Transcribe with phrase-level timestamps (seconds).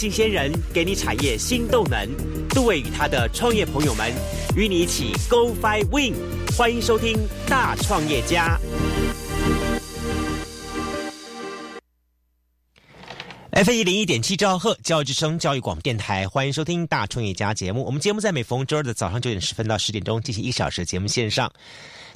[0.00, 2.08] 新鲜人给你产业新动能。
[2.48, 4.10] 杜伟与他的创业朋友们
[4.56, 6.14] 与你一起 Go Fly Win，
[6.56, 7.16] 欢迎收听
[7.46, 8.58] 《大创业家》。
[13.50, 17.84] F 一零一点七兆赫教育之声教育广播电台，欢迎收听《大创业家》节目。
[17.84, 21.52] 我们节目在每逢周二的早上九点十分到十点钟进行一小时节目线上。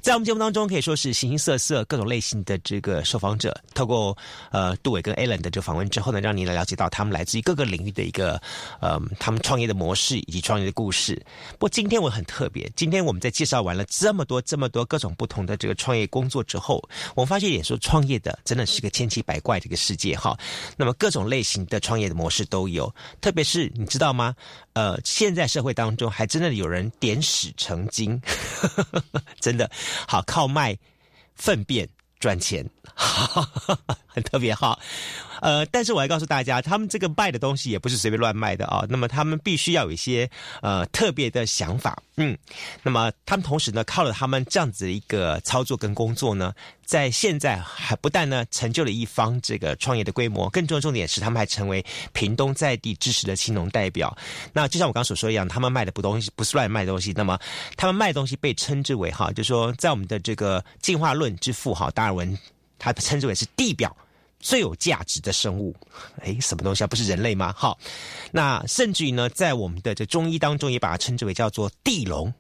[0.04, 4.14] 在我们节目当中，可以说是形形色色、各种类型的这个受访者，透过
[4.50, 8.38] 呃杜伟跟 Alan 的这个访问之后呢，让你来了解到他们来自于各个领域的一个
[8.80, 11.14] 呃他们创业的模式以及创业的故事。
[11.52, 20.38] 不过今天我很特别，今天我们在介绍完了这么多这么多各种不同的这个创业工作之后，我们发现也说创业的真的是个千奇百怪的一个世界哈。
[20.76, 24.36] 那么各种类型的创业的模式都有，特别是你知道吗？
[24.74, 28.20] 呃，现在社会当中还真的有人点屎成金，
[29.40, 29.70] 真的。
[30.06, 30.78] 好，靠卖
[31.34, 32.68] 粪便赚钱，
[34.06, 34.78] 很特别哈。
[35.40, 38.86] 呃，但是我要告诉大家，他们这个卖的东西也不是随便乱卖的啊。
[38.88, 40.30] 那么他们必须要有一些
[40.62, 42.38] 呃特别的想法，嗯。
[42.82, 46.54] 那么他们同时呢，靠了他们这样子的一个操作跟工作呢，
[46.86, 54.16] 在现在还不但呢成就了一方这个创业的规模，更重要的重点是他们还成为屏东在地支持的青农代表。
[54.52, 57.38] 那就像我刚所说一样，他们卖的不东西不是乱卖东西，那么
[57.76, 62.38] 他们卖东西被称之为哈，就是说在我们的这个进化论之父哈达尔文，
[62.84, 63.96] 它称之为是地表。
[64.40, 65.74] 最有价值的生物，
[66.20, 66.86] 哎，什么东西啊？
[66.86, 67.50] 不是人类吗？
[67.56, 67.78] 好，
[68.30, 72.30] 那甚至于呢，在我们的这中医当中，也把它称之为叫做地龙，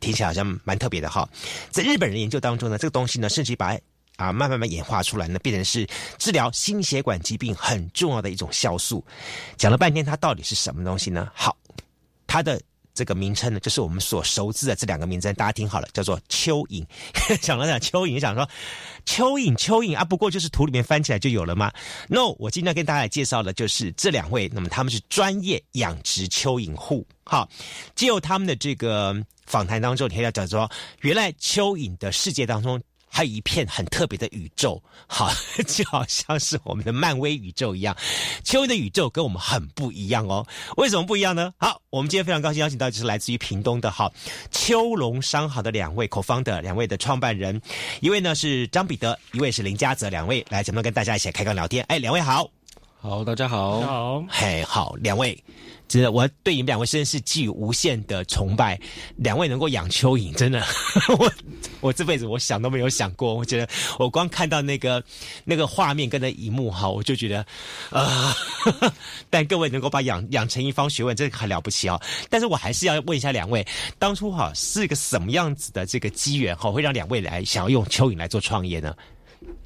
[0.00, 1.28] 听起来好像蛮特别的哈。
[1.70, 3.76] 在日本人研究当中呢，这个东西呢，甚至于把
[4.16, 9.04] 啊慢慢慢演化出来呢，变成是治疗心血管疾病很重要的一种酵素。
[9.58, 11.30] 讲了半天，它到底是什么东西呢？
[11.34, 11.54] 好，
[12.26, 12.58] 它的。
[12.94, 16.84] 这个名称呢，就是我们所熟知的这两个名称，大家听好了，叫做蚯蚓。
[17.40, 18.48] 想了想，蚯蚓想说，
[19.06, 21.72] 蚯蚓，蚯蚓啊，不过就是土里面翻起来就有了吗
[22.08, 27.06] ？No，我今天跟大家介绍的就是这两位，那么他们是专业养殖蚯蚓户。
[27.24, 27.48] 好，
[27.94, 29.14] 借由他们的这个
[29.46, 30.70] 访谈当中，你可以讲说，
[31.00, 32.80] 原来蚯蚓的世界当中。
[33.12, 35.30] 还有一片很特别的宇宙，好，
[35.66, 37.94] 就好像是我们的漫威宇宙一样。
[38.44, 41.52] 蚯蚓的宇宙跟我们很不一样哦，为什么不一样呢？
[41.58, 44.10] 好，我们今天非常高兴邀请到就是来自于屏东的哈
[44.52, 47.60] 秋龙商行的两位口方的两位的创办人，
[48.00, 51.84] 一位呢是张彼得，一位是林嘉泽，两位来节目跟大家一起开杠聊天。
[51.88, 52.48] 哎，两位好，
[53.00, 55.36] 好，大家好，好，嘿，好，两位。
[55.90, 58.80] 真的，我对你们两位真的是寄予无限的崇拜。
[59.16, 60.64] 两位能够养蚯蚓，真的，
[61.18, 61.32] 我
[61.80, 63.34] 我这辈子我想都没有想过。
[63.34, 63.68] 我觉得
[63.98, 65.02] 我光看到那个
[65.44, 67.44] 那个画面跟那一幕哈，我就觉得
[67.90, 68.32] 啊。
[69.28, 72.00] 但各位能够把养养成一方学问，真的很了不起哦。
[72.28, 73.66] 但是我还是要问一下两位，
[73.98, 78.94] 当初哈是一个什么样子的这个机缘哈，会让两位来想要用蚯蚓来做创业呢？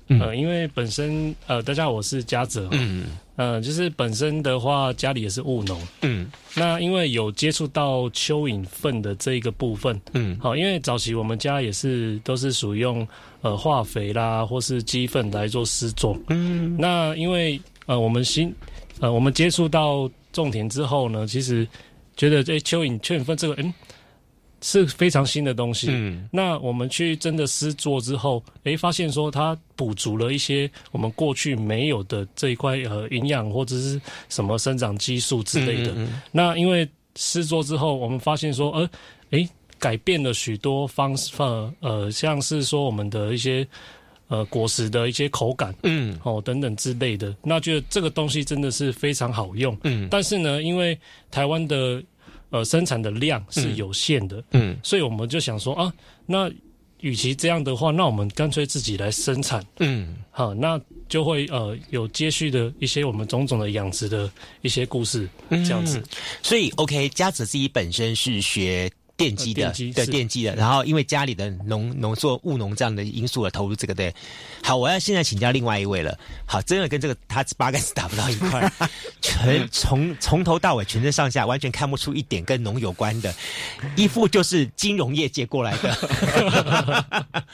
[0.08, 3.06] 呃，因为本身呃，大家好，我是嘉泽，嗯，
[3.36, 13.06] 呃，就是本身的话，家里也是务农，嗯，那因为有接触到蚯蚓粪的这一个部分，嗯，好，因为早期我们家也是都是属于用
[13.42, 18.54] 呃化肥啦，或是鸡粪来做施作，嗯，那因为呃我们新
[19.00, 21.66] 呃我们接触到种田之后呢，其实
[22.16, 23.72] 觉得这蚯蚓蚯蚓粪这个，嗯。
[24.66, 25.88] 是非常新的东西。
[25.90, 35.94] 嗯，那我们去真的试做之后，诶，发现说它补足了一些我们过去没有的这一块呃营养或者是什么生长激素之类的。
[36.32, 38.90] 那因为试做之后，我们发现说，呃，
[39.32, 39.46] 诶，
[39.78, 41.30] 改变了许多方式，
[41.80, 43.68] 呃，像是说我们的一些
[44.28, 47.36] 呃果实的一些口感，嗯，哦等等之类的。
[47.42, 49.76] 那觉得这个东西真的是非常好用。
[49.82, 50.98] 嗯，但是呢，因为
[51.30, 52.02] 台湾的
[52.54, 55.92] 呃，生产的量是有限的，嗯，所以我们就想说啊，
[56.24, 56.48] 那
[57.00, 64.30] 与其这样的话，那我们干脆自己来生产，嗯，好，那就会呃有接续的一些我们种种的养殖的
[64.62, 66.00] 一些故事，这样子。
[66.44, 68.88] 所以，OK，家子自己本身是学。
[69.16, 74.12] 电机的，对电机的，然后因为家里的农农作务农这样的因素而投入这个对。
[74.62, 76.18] 好，我要现在请教另外一位了。
[76.46, 78.72] 好，真的跟这个他八竿子打不到一块，
[79.20, 83.32] 全从 从头到尾全身上下完全看不出一点跟农有关的，
[83.94, 87.44] 一副就是金融业界过来的。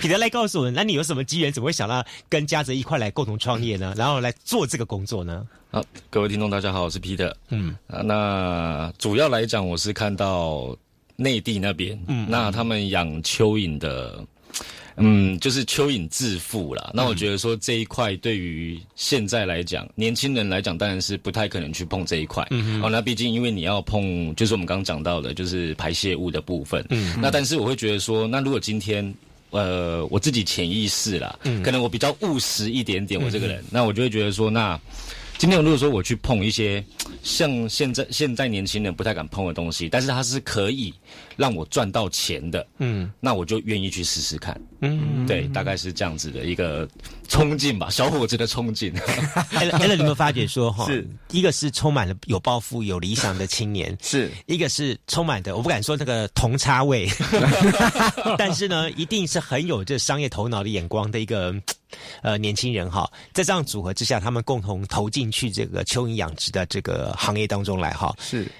[0.00, 3.92] 彼得来告诉我，那你有什么机缘，怎么会想到跟嘉泽一块来共同创业呢？
[3.96, 5.46] 然后来做这个工作呢？
[5.70, 7.36] 好，各位听众大家好，我是彼得。
[7.50, 10.74] 嗯啊，那主要来讲，我是看到。
[11.20, 14.24] 内地那边，嗯，那他们养蚯蚓的，
[14.96, 16.90] 嗯，就是蚯蚓致富啦。
[16.94, 22.46] 那我觉得说这一块对于现在来讲，年轻人来讲，当然是不太可能去碰这一块。
[22.50, 26.82] 嗯哦，那毕竟因为你要碰，就是我们刚刚讲到的，就是排泄物的部分。
[26.88, 29.14] 嗯，那但是我会觉得说，那如果今天，
[29.50, 34.80] 呃，我自己潜意识啦，可能我比较务实一点点，我这个人，那我就会觉得说，那。
[35.40, 36.84] 今天如果说我去碰一些
[37.22, 40.92] 像现在现在年轻人不太敢碰的东西，但是它是可以
[41.34, 46.88] 让我赚到钱的，嗯，那我就愿意去试试看，嗯，对，大概是这样子的一个
[47.28, 48.92] 冲劲吧，小伙子的冲劲。
[49.50, 51.06] 艾伦，艾伦，你们发觉说哈，是。
[51.30, 54.30] 一个是充满了有抱负、有理想的青年，是。
[54.46, 57.08] 一个是充满的，我不敢说那个铜叉味，
[58.38, 61.54] 但是呢，一定是很有这商业头脑的眼光的一个
[62.22, 68.14] 呃年轻人哈，在这样组合之下，他们共同投进去这个蚯蚓养殖的这个行业当中来哈。
[68.18, 68.50] 是，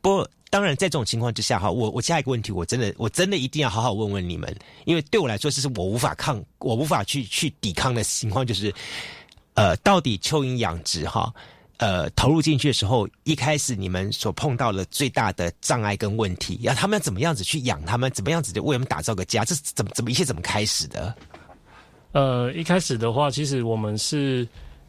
[0.00, 4.54] 不过当然在这种情况之下哈，我我下一个问题，我真的我真的一定要好好问问你们，
[4.84, 8.74] 因为对我来说，这是我无法抗，我无法去去抵抗的情况，就是
[9.54, 11.32] 呃，到底蚯蚓养殖哈。
[11.80, 21.14] 呃，投入进去的时候，一开始你们所碰到的最大的障碍跟问题，要他们怎么样子去养他们，怎么样子的为他们打造个家，这是怎么怎么一切怎么开始的？
[22.10, 24.44] 呃，一开始的话，其实我们是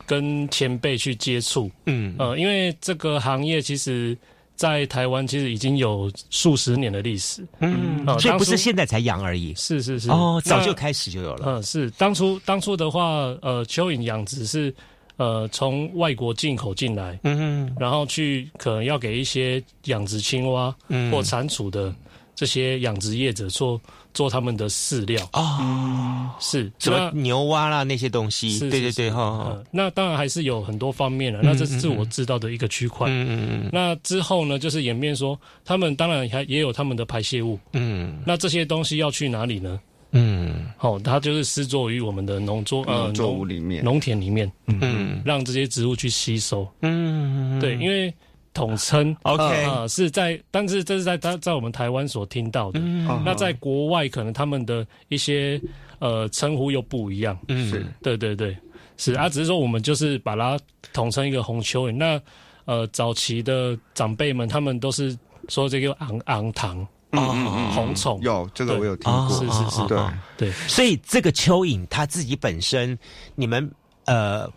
[0.07, 4.17] 跟前辈去接触，嗯，呃，因为这个行业其实，
[4.59, 13.01] 在台湾其实已经有数十年的历史，嗯，所以不是现在才养而已，是是是，哦，早就开始就有了，嗯，是当初当初的话，
[13.41, 14.75] 呃，蚯蚓养殖是。
[15.15, 20.73] 呃，从外国进口进来，嗯然后去可能要给一些养殖青蛙
[21.11, 21.93] 或蟾蜍的
[22.33, 23.77] 这些养殖业者做
[24.13, 29.57] 做他们的饲料啊，是什么牛蛙啦那些东西，对对对哈。
[29.71, 33.07] 那当然还是有很多方面了，那这是我知道的一个区块。
[33.09, 33.69] 嗯嗯嗯。
[33.71, 37.59] 那之后呢，就是演变说，他们当然还也有他们的排泄物。
[37.73, 38.21] 嗯。
[38.25, 39.79] 那这些东西要去哪里呢？
[40.11, 48.11] 嗯，好，它就是施作于我们的农作呃作物里面、农田里面，嗯，让这些植物去吸收，嗯，对，因为
[48.59, 52.79] 统称 OK 啊是在，但是这是在在在我们台湾所听到的，
[53.23, 55.61] 那在国外可能他们的一些
[55.99, 58.57] 呃称呼又不一样，嗯，是，对对对，
[58.97, 60.59] 是啊，只是说我们就是把它
[60.91, 62.21] 统称一个红蚯蚓，那
[62.65, 65.17] 呃早期的长辈们他们都是
[65.47, 66.85] 说这个昂昂糖。
[67.11, 68.19] 啊，红虫。
[68.21, 69.97] 有这个我有听过，是是是，对。
[70.37, 70.51] 对。
[70.67, 72.95] 所以这个蚯蚓它自己本身，
[73.33, 73.71] 你们
[74.05, 74.47] 呃，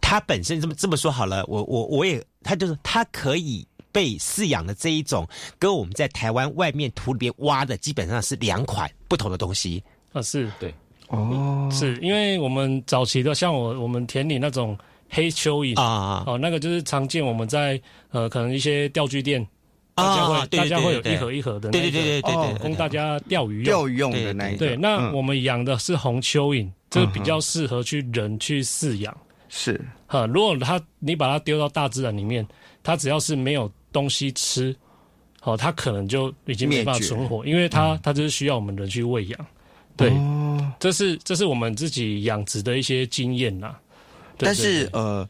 [0.00, 5.26] 它本身这么这么说好了，我我我也，它就是它可以被饲养的这一种，
[5.58, 9.82] 跟我们在台湾外面土里边挖的基本上是两款不同的东西。
[10.12, 10.50] 啊，是。
[10.60, 10.72] 对。
[11.08, 14.76] 哦，是因为我们早期的像我我们田里那种
[15.10, 17.80] 黑蚯蚓啊，哦，那个就是常见我们在
[18.10, 19.46] 呃可能一些钓具店。
[19.96, 23.62] 大家会，大家会有一盒一盒的，对对对对对，供大家钓鱼。
[23.62, 29.16] 钓鱼用的那一对，那我们养的是红蚯蚓，这个比较适合去人去饲养。
[29.48, 29.80] 是，
[30.14, 32.46] 哈，如果它你把它丢到大自然里面，
[32.84, 34.74] 它只要是没有东西吃，
[35.40, 39.46] 好，它可能就已经没办法存活，因为它它就是需要我们人去喂养。
[39.96, 40.12] 对，
[40.78, 43.74] 这是这是我们自己养殖的一些经验呐。
[44.38, 45.28] 但是呃。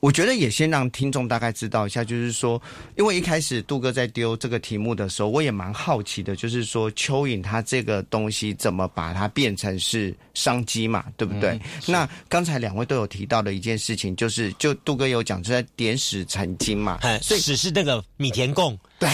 [0.00, 2.60] 我觉得也先让听众大概知道一下，就是说，
[2.96, 11.60] 因为一开始杜哥在丢这个题目的时候，我也蛮好奇的，就是说蚯蚓它这个东西怎么把它变成是商机嘛，对不对？
[11.86, 18.78] 那刚才两位都有提到的一件事情，就是就杜哥有讲，就在点史成金嘛，所以史是那个米田共。
[18.98, 19.08] 对，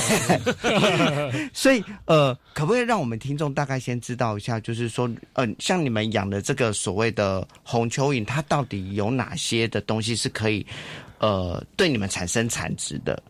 [1.52, 10.66] 所以呃，可不可以让我们听众大概先知道一下，就是说，呃，像你们养的这个所谓的红蚯蚓，它到底有哪些的东西是可以
[11.18, 13.22] 呃对你们产生产值的？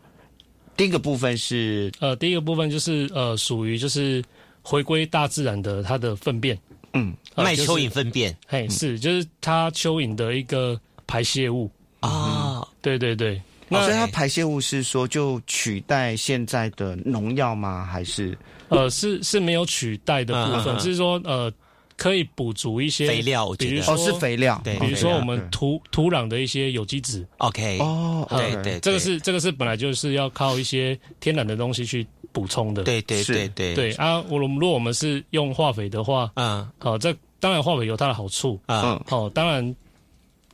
[0.77, 4.23] 第一个部分是呃，第一个部分就是呃，属于就是
[4.63, 6.57] 回归大自然的它的粪便，
[6.93, 11.69] 嗯，卖蚯蚓粪便，嘿，是就是它蚯蚓的一个排泄物。
[11.99, 13.41] 啊，对对对。
[13.71, 17.85] 所以它排泄物是说就取代现在的农药吗？
[17.85, 18.37] 还是？
[18.69, 21.53] 呃是是没有取代的部分，只是说呃
[21.97, 27.25] 可以补足一些肥料，比如说是肥料，对，比如说我们土土壤的一些有机质。
[27.39, 32.83] OK，哦，对对，这个是这个是本来就是要靠一些天然的东西去补充的。
[32.85, 33.75] 对对对对。
[33.75, 39.77] 对啊，我如果我们是用化肥的话，嗯，好，这当然化肥有它的好处，嗯，好，当然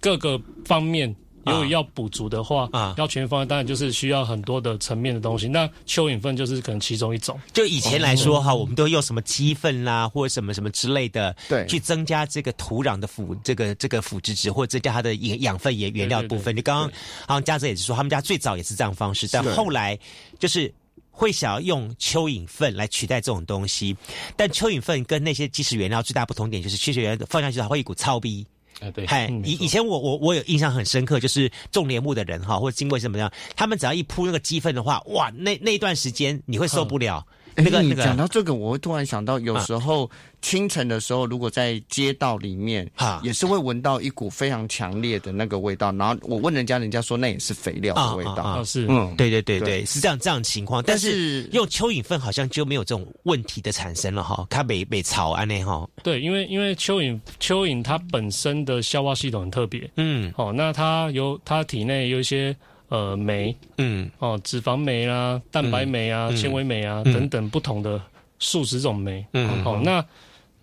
[0.01, 1.15] 各个方面。
[1.45, 5.49] 如果要补足的话，啊，要全方位，当然就是需要很多的层面的东西。
[5.49, 7.39] 那蚯蚓粪就是可能其中一种。
[7.53, 16.55] 就以前来说哈，我们都用什么鸡粪啦，或者什么什么之类的，对，去增加这个土壤的腐这个这个腐殖质，或者增加它的养养分原原料部分。
[16.55, 16.91] 你刚刚
[17.27, 19.99] 好像嘉泽也是说，他们家最早也是这样方式，但后来
[20.39, 20.73] 就是
[21.11, 23.97] 会想要用蚯蚓粪来取代这种东西。
[24.37, 28.47] 但蚯蚓粪跟那些基石原料最大不同点就是，基石原料放下去它会一股糙逼。
[28.81, 37.27] 啊，对，嗨，以以前我我我有印象很深刻，就是种莲雾的人哈，或者经过什么样，他们只要一铺那个鸡粪的话，哇，那那一段时间你会受不了，
[37.61, 40.11] 那个你讲到这个，我会突然想到，有时候
[40.43, 45.93] 清晨的时候，如果在街道里面，啊，也是会闻到一股非常强烈的那个味道。
[45.93, 48.63] 然后我问人家，人家说那也是肥料的味道。
[48.65, 50.83] 是，嗯，对对对对，是这样这样情况。
[50.83, 55.89] 但是用蚯蚓粪好像就没有这种问题的产生了哈，它没没草安内哈。
[56.03, 62.57] 对，因为因为蚯蚓蚯蚓它本身的消化系统很特别，嗯，哦，那它有它体内有一些。
[62.91, 68.03] 呃，酶，嗯，哦，脂肪酶啊，蛋白酶啊，纤维酶啊，等等不同的
[68.41, 70.05] 数十种酶，嗯，好，那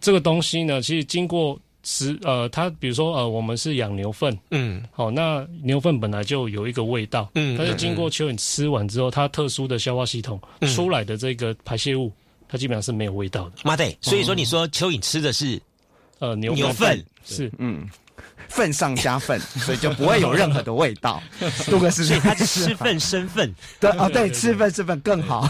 [0.02, 10.38] 这个东西呢，其实经过吃，呃，它比如说，呃，我们是养牛粪，嗯，好，那牛粪本来就有一个味道，嗯，但是经过蚯蚓吃完之后，它特殊的消化系统
[10.76, 12.12] 出来的这个排泄物，
[12.50, 13.54] 它基本上是没有味道的。
[13.64, 15.58] 妈的，所以说你说蚯蚓吃的是，
[16.20, 17.02] 呃，牛牛粪。
[17.24, 17.90] 是，嗯。
[18.50, 21.22] 粪上加粪，所以就不会有任何的味道。
[21.68, 23.54] 杜哥是，所以他 吃粪生份。
[23.80, 25.50] 对哦，对，吃粪生粪更好。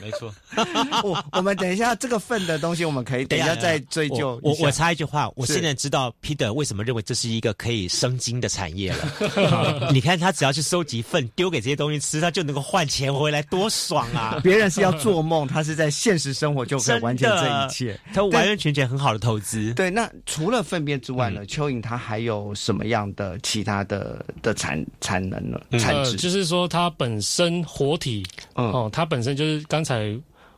[0.00, 0.32] 没错。
[1.02, 4.40] 我我们等一下这个粪的东西，我们可以等一下再追究。
[4.42, 9.90] 我我插一句话，我现在知道 Peter 为什么认为这是一个可以生金的产业了。
[9.92, 14.40] 你看他只要去收集粪，丢给这些东西吃，他就能够换钱回来，多爽啊！
[14.42, 17.98] 别人是要做梦，他是在现实生活就可以完成这一切。
[18.14, 19.74] 他完完全全很好的投资。
[19.74, 21.44] 对，那除了粪便之外呢？
[21.46, 25.60] 蚯蚓它还有什么样的其他的的产产能呢？
[25.78, 30.14] 产值就是说，它本身活体哦，它本身就是刚才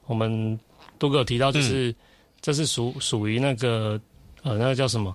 [0.06, 0.58] 我们
[0.98, 1.94] 都哥有提到，就是
[2.40, 4.00] 这是属属于那个
[4.42, 5.14] 呃，那个叫什么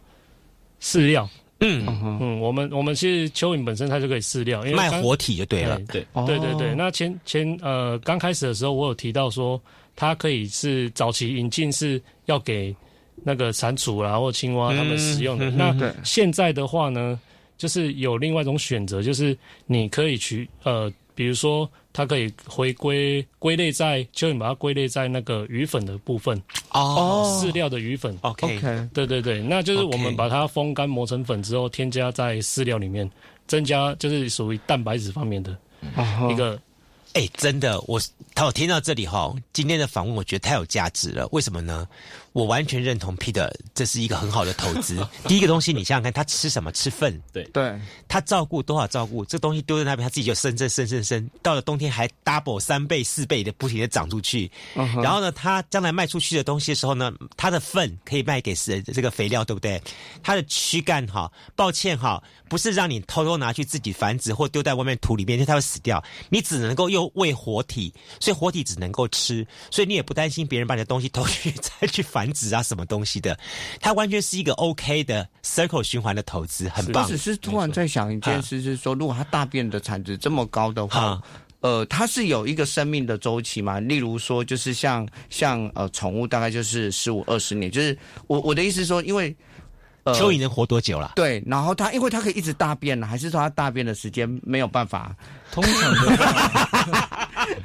[0.82, 1.30] 饲料？
[1.60, 5.78] 嗯嗯，我们我们其实蚯蚓本身它就可以饲料，因为卖活体就对了。
[5.88, 9.62] 对对对对，那前前呃刚开始的时候，我有提到说，
[9.96, 12.76] 它可以是早期引进是要给。
[13.24, 15.50] 那个蟾蜍啊，或青蛙他们使用的。
[15.52, 17.20] 那现在的话呢，
[17.58, 28.18] 就是有另外一种选择，就是你可以去呃，比如说它可以回归归类在蚯蚓，把它归类在那个鱼粉的部分哦，饲料的鱼粉。
[28.22, 28.60] OK，
[28.94, 33.10] 对对对，那就是我们把它风干磨成粉之后，添加在饲料里面，
[33.48, 35.56] 增加就是属于蛋白质方面的
[36.32, 36.60] 一个。
[37.14, 38.02] 哎，真的，我
[38.34, 41.30] 他我听到这里哈，今天的访问我觉得太有价值了。
[41.32, 41.88] 为什么呢？
[42.34, 44.98] 我完全认同 Peter，这是一个很好的投资。
[45.28, 46.72] 第一个东西，你想想看，他吃什么？
[46.72, 47.22] 吃粪。
[47.32, 49.24] 对对，他照顾多少照顾？
[49.24, 54.52] 这东西丢在那边，他自己就生生生生生，到了冬天还 double 三倍四倍的不停的长出去。
[54.74, 59.80] 然后呢，他将来卖出去的东西的时候呢，他的粪可以卖给是这个肥料，对不对？
[60.24, 66.04] 他的躯干哈，抱歉哈，不是让你偷偷拿去自己繁殖或丢在外面土里面，因为它会死掉。
[66.30, 72.23] 你只能够用喂活体，所以活体只能够吃，所以你也不担心别人把你的东西偷去再去繁。
[72.24, 73.38] 繁殖啊，什么东西的？
[73.82, 77.04] 它完全是一个 OK 的 circle 循环的投资，很棒。
[77.04, 81.22] 我只是突然在想一件事，是说，如果它大便的产值这么高的话，
[81.60, 83.82] 呃，它是有一个生命的周期嘛？
[83.82, 87.70] 例如说，就是像像呃，宠物大概就是十五二十年。
[87.70, 89.36] 就是我我的意思说，因为
[90.06, 91.14] 蚯蚓能活多久了？
[91.16, 95.16] 对，然后它因为它可以一直大便呢，还是说它大便的时间没有办法？
[95.52, 97.20] 通常的。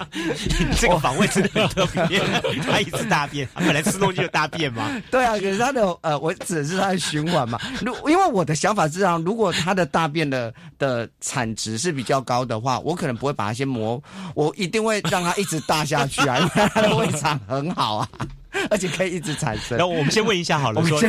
[0.77, 2.21] 这个访问真的很特别，
[2.63, 4.91] 他一直大便，它本来吃东西就大便嘛？
[5.11, 7.59] 对啊，可是它的呃，我指的是它的循环嘛。
[7.81, 14.03] 如因为我的想法是这样，如果它的大便的的产值是比较高的话，我可能不会把它先磨，
[14.35, 18.09] 我一定会让它一直大下去啊，因为它的胃肠很好啊，
[18.71, 19.77] 而且可以一直产生。
[19.79, 21.01] 那我们先问一下好了， 说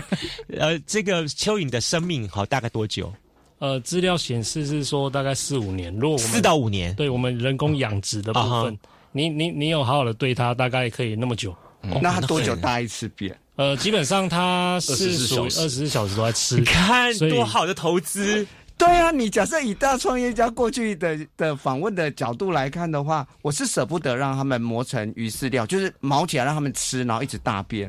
[0.57, 3.11] 呃，这个蚯蚓的生命好大概多久？
[3.59, 5.93] 呃，资料显示是说大概四五年。
[5.95, 8.77] 如果我们四到五年，对我们人工养殖的部分，
[9.11, 11.55] 你你你有好好的对它，大概可以那么久。
[12.01, 13.37] 那它多久大一次便？
[13.55, 16.55] 呃，基本上它是属于二十四小时都在吃。
[16.55, 18.45] 你看多好的投资。
[18.79, 27.87] 对啊，你假设以大创业家过去的的访问的角度来看的话，我是舍不得让他们磨成鱼饲料，就是毛起来让他们吃，然后一直大便。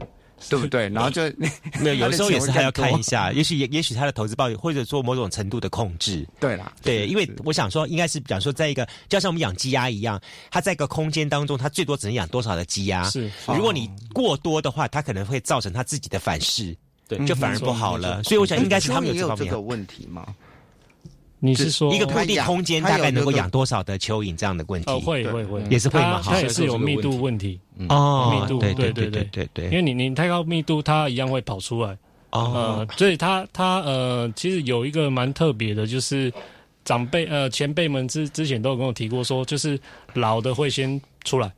[0.48, 0.88] 对不对？
[0.88, 1.20] 然后就
[1.82, 6.26] 没有， 有时候也是还要看一下，也许也也许他的投资报或者做某种程度的控制。
[6.40, 10.18] 对啦，对，因为我想说，应该是比方说，在一个就像我们养鸡鸭一样，
[10.50, 13.04] 它在一个空间当中，它最多只能养多少的鸡鸭？
[13.10, 16.74] 是，如果你过多的话，它可能会造成它自己的反噬，
[17.06, 18.22] 对，就反而不好了。
[18.22, 20.26] 所以我想，应该是他们有这个问题吗？
[21.42, 24.90] 你是说一个固定空间大概能够养多少的蚯蚓这样的问题？
[24.90, 26.20] 哦，会会会，也是会嘛？
[26.22, 27.58] 它也是有密度问题。
[27.88, 31.96] 哦，密度对对对对对对，因为你你太高密度，它一样会跑出来。
[32.30, 32.86] 哦。
[32.96, 36.32] 所以它它呃，其实有一个蛮特别的，就是
[36.84, 39.80] 长辈呃前辈们之之前都有跟我提过，说就是
[40.12, 41.50] 老的会先出来。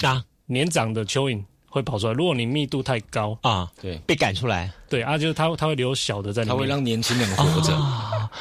[0.00, 1.44] 啊，年长的蚯蚓。
[1.70, 2.12] 会跑出来。
[2.12, 7.72] 如果你密度太高啊，对，被赶出来，对啊，就是它它会留小的在里面，它会让年轻人活着，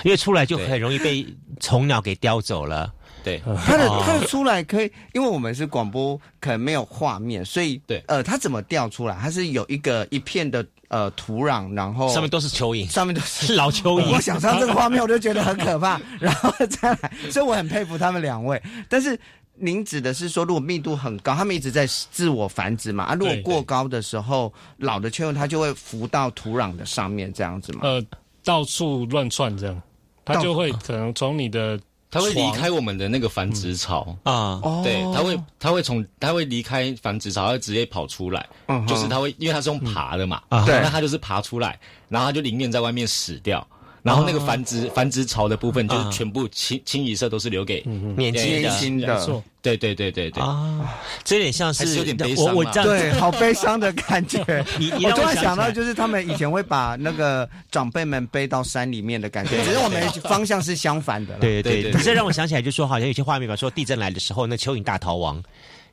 [0.03, 1.25] 因为出来就很容易被
[1.61, 2.91] 虫鸟给叼走了。
[3.21, 9.17] 对，它的它的出来可以，因为我们是广播，可能没有画面，所以对，呃，它怎么掉出来？
[9.21, 14.09] 它是有一个一片的呃土壤，然后上面都是蚯蚓，上面都是 老蚯蚓。
[14.09, 19.19] 我想象这个画面，我就觉得很可怕，然后再来，所以我很佩服他们两位，但是。
[19.61, 23.03] 您指的是说，如果密度很高，他们一直在自我繁殖嘛？
[23.03, 27.81] 啊，如果过高的时候，老的蚯蚓它就会浮到土壤的上面，这样子嘛？
[27.83, 28.03] 呃，
[28.43, 29.81] 到处乱窜这样，
[30.25, 38.47] 它就会可能从你的，它会离开我们的那个繁殖巢啊，对，它会，它会从，它会离开繁殖巢，它会直接跑出来，
[38.87, 43.65] 就是它会，因为它是用爬的嘛，对，那它就是爬出来，然后它就宁愿在外面死掉。
[44.09, 47.81] 然后那个繁殖繁殖巢的部分，就是全部清清一色都是留给
[48.17, 50.41] 年轻的，对对对对对。
[50.41, 52.83] 啊，这有点像是有点悲伤，我这样。
[52.83, 54.43] 对，好悲伤的感觉。
[54.79, 61.37] 你我突然想到，就是他们以前会把那个长辈们背到山里面的感觉，只是我们方向是相反的。
[61.39, 65.41] 对对对，这让我想起来，就说好像有些画面吧，说地震来的时候，那蚯蚓大逃亡。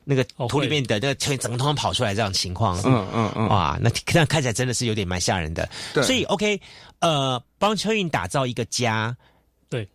[0.09, 5.67] 那个土里面的那个蚯蚓整个通通跑出来这样情况，嗯嗯嗯，哇，那这样看起来真的是有点蛮吓人的。
[5.93, 6.57] 对，所以 OK，
[6.99, 9.15] 呃，帮蚯蚓打造一个家，
[9.69, 9.87] 对，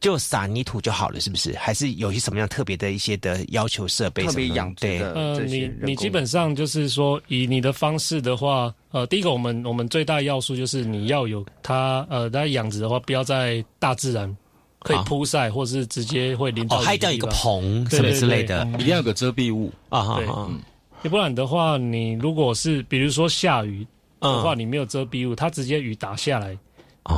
[0.00, 1.52] 就撒泥土就好了，是不是？
[1.56, 4.24] 还是有些什么样特别的一些的要求设备？
[4.24, 14.36] 特别养对，呃，你你基本上就是说，以你的方式的话，呃，第一个我们我们最大要素就是你要有它，呃，它养殖的话，不要在大自然。
[14.82, 16.78] 可以铺晒，或是直接会淋到。
[16.78, 20.16] 哦，还掉一个棚什么之类的，一定要有个遮蔽物啊。
[20.16, 20.26] 对，
[21.02, 23.86] 要不然的话，你如果是比如说下雨
[24.20, 26.56] 的话，你没有遮蔽物，它直接雨打下来，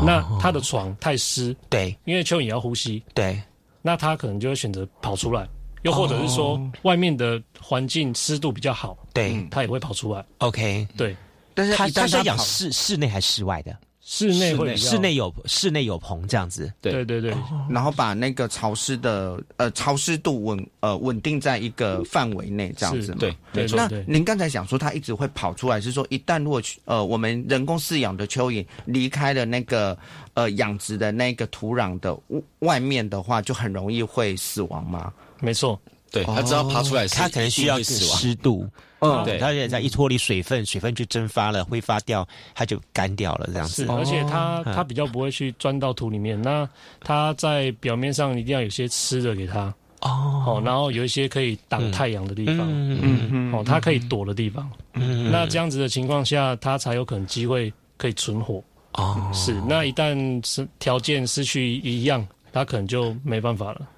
[0.05, 1.55] 那它的床太湿。
[1.69, 3.03] 对，因为蚯蚓也要呼吸。
[3.15, 3.41] 对，
[3.83, 5.49] 那它可能就会选择跑出来，
[5.83, 10.25] 又或者是说外面的环境湿度比较好，对，它也会跑出来。
[10.39, 11.17] OK，对，
[11.55, 13.77] 但是它它是养室室内还是室外的？
[14.15, 17.35] 室内会室内有室内有棚这样子，对对对，
[17.71, 23.75] 然后把那个潮湿的呃潮湿度稳呃稳定在一个范围内这样子，对，没错。
[23.79, 29.97] 那您刚才讲说它一直会跑出来，是说一旦如果呃我们人工饲养的蚯蚓离开了那个
[30.35, 32.15] 呃养殖的那个土壤的
[32.59, 35.11] 外面的话，就很容易会死亡吗？
[35.41, 35.81] 没错。
[36.13, 38.69] 对，它只要爬出来，它可能需要湿度，
[39.01, 43.87] 嗯，对，它也在一脱离水分，水分就蒸发了，挥发掉，它就干掉了，这样子。
[43.87, 46.69] 是，而且它它比较不会去钻到土里面，那
[47.01, 63.89] 它在表面上一定要有些吃的给它，哦，好然后有一些可以挡太阳的地方，嗯嗯，哦，它可以躲的地方，嗯，那这样子的情况下，它才有可能机会可以存活，哦，是，那一旦是条件失去一样，它可能就没办法了。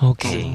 [0.00, 0.52] OK，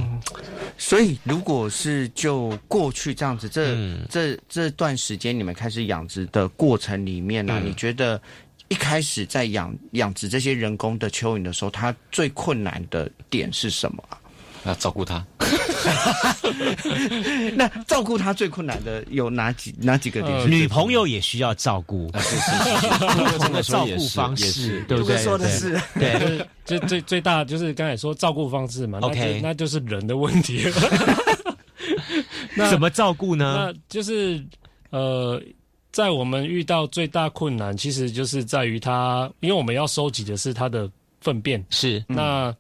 [0.78, 3.76] 所以如果是就过去这样子，这
[4.08, 8.22] 这这段时间你们开始养殖的过程里面呢，你觉得
[8.68, 14.04] 一开始在养养殖这些人工的蚯蚓的时候，它最困难的点是什么？
[14.66, 15.26] 要照顾他。
[17.56, 20.50] 那照顾他最困难的有哪几哪几个点？
[20.50, 25.18] 女朋友也需要照顾，不同 的照顾方式，对不对？
[25.18, 29.00] 说的是，对， 就最最大就是刚才说照顾方式嘛。
[29.02, 30.64] OK，那就是人的问题。
[32.56, 33.74] 那怎么照顾呢？
[33.74, 34.44] 那就是
[34.92, 35.42] 呃，
[35.92, 40.90] 在我们遇到最大困难，其实就是在于它，因为我们要收集的是它的
[41.22, 42.54] 粪便，是那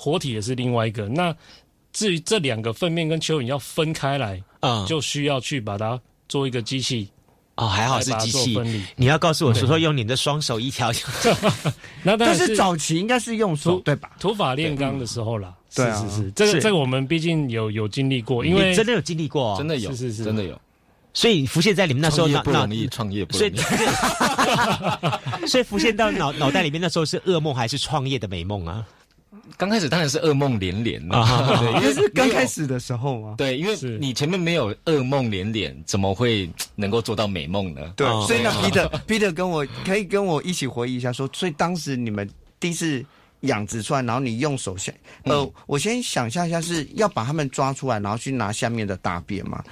[0.00, 1.34] 活体也是另外一个那。
[1.92, 7.08] 至于这两个粪便跟蚯蚓要分开来，嗯，就需要去把它做一个机器
[7.56, 8.56] 哦，还好是机器。
[8.94, 10.92] 你要告诉我说说用你的双手一条，
[12.04, 14.08] 那但是早期应该是用手对吧？
[14.20, 20.56] 土法炼钢的时候啦，是是是，这个这个我们毕竟有有经历过，因为真的有经历过，真的有，是是是，真的有。
[21.12, 23.56] 所以浮现在你们那时候脑不容易创业，不容易
[25.48, 28.86] 所以浮现到脑脑袋里面那时候是噩梦还是创业的美梦啊？
[29.56, 33.34] 刚开始当然是噩梦连连嘛， 因为是刚开始的时候嘛。
[33.36, 37.80] 对，因为你前面没有噩梦连连，怎么会能够做到美梦呢？
[37.96, 43.04] 对，所以呢，Peter，Peter 跟我可以跟我一起回忆一下，说，所以当时你们第一次。
[43.42, 44.92] 养殖出来，然后你用手下，
[45.24, 49.64] 呃，我先想象一下，是要把它们抓出来，然后去拿下面的大便嘛？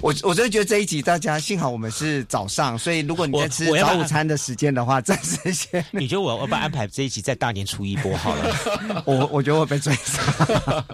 [0.00, 5.84] 我我真的觉得这一集大家幸好我们是早上，所以如果你在吃早午餐的时间的话，暂时先。
[5.90, 9.02] 你觉得我我把安排这一集在大年初一播好了？
[9.04, 10.84] 我我觉得我被追杀。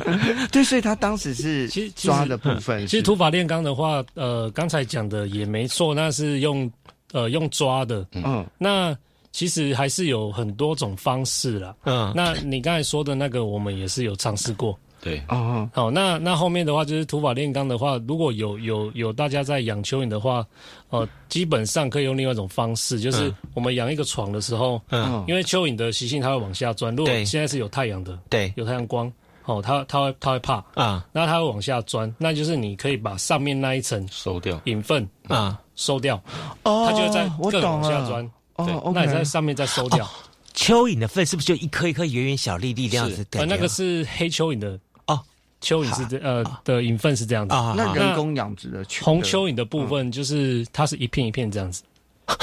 [0.50, 6.70] 对，所以他当时是其实抓的部分，其实土法炼钢的话，呃，刚才讲的也没错，那是用
[7.12, 8.96] 呃用抓的，嗯，那。
[9.32, 11.74] 其实还是有很多种方式啦。
[11.84, 14.78] 嗯，那你刚才说的那个，我们也是有尝试过。
[15.02, 20.46] 对，哦，好，那那后面的话就是土法炼钢的话，如果有有有大家在养蚯蚓的话，
[20.90, 29.10] 呃，基本上可以用另外一种方式，就是我们养一个床的时候，嗯，因为蚯蚓的习性它会往下钻，如果现在是有太阳的，对，有太阳光，
[29.46, 34.60] 哦，它它会它会怕啊，那它会往下钻，那就是你可以把上面那一层收掉。
[34.64, 36.22] 引粪啊收掉，
[36.64, 38.30] 哦，它就会在更往下钻，
[38.66, 40.08] 哦，那你在上面再收掉。
[40.54, 43.24] 蚯蚓的粪是不是就一颗一颗圆圆小粒粒这样子？
[43.32, 45.18] 呃，那个是黑蚯蚓的哦，
[45.62, 47.74] 蚯蚓是这呃的引粪是这样子啊。
[47.76, 51.82] 那人工养殖的红蚯蚓的部分就是它是一片一片这样子。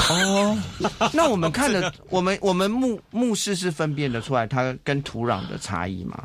[0.10, 0.58] 哦，
[1.13, 6.23] 那我们看的，我们我们目目视是分辨得出来它跟土壤的差异吗？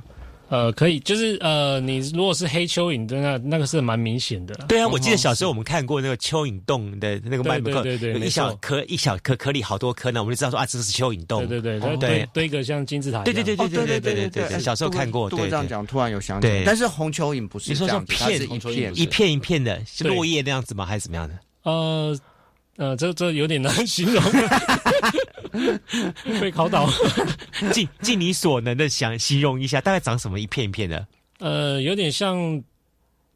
[0.53, 4.55] 呃，可以，就是呃，你如果是黑蚯蚓的那那个是蛮明显的。
[4.69, 11.49] 对啊，我记得小时候我们看过那个蚯蚓洞的那个麦克，对对对，一小颗一小颗颗粒好多颗呢，我们就知道说啊，这是蚯蚓洞。
[11.49, 13.23] 对对对，对堆个像金字塔。
[13.23, 15.31] 对对对对对对对对对，小时候看过。
[15.31, 16.63] 对这样讲，突然有想起。
[16.67, 20.85] 但是红蚯蚓不是你说像片一片一片一片的落叶那样子吗？
[20.85, 21.35] 还是怎么样的？
[21.63, 22.15] 呃。
[22.79, 24.23] 呃，这这有点难形容，
[26.41, 26.89] 被考倒。
[27.73, 31.07] 尽尽你所能的想形容一下，大概长什么一片一片的？
[31.39, 32.63] 呃，有点像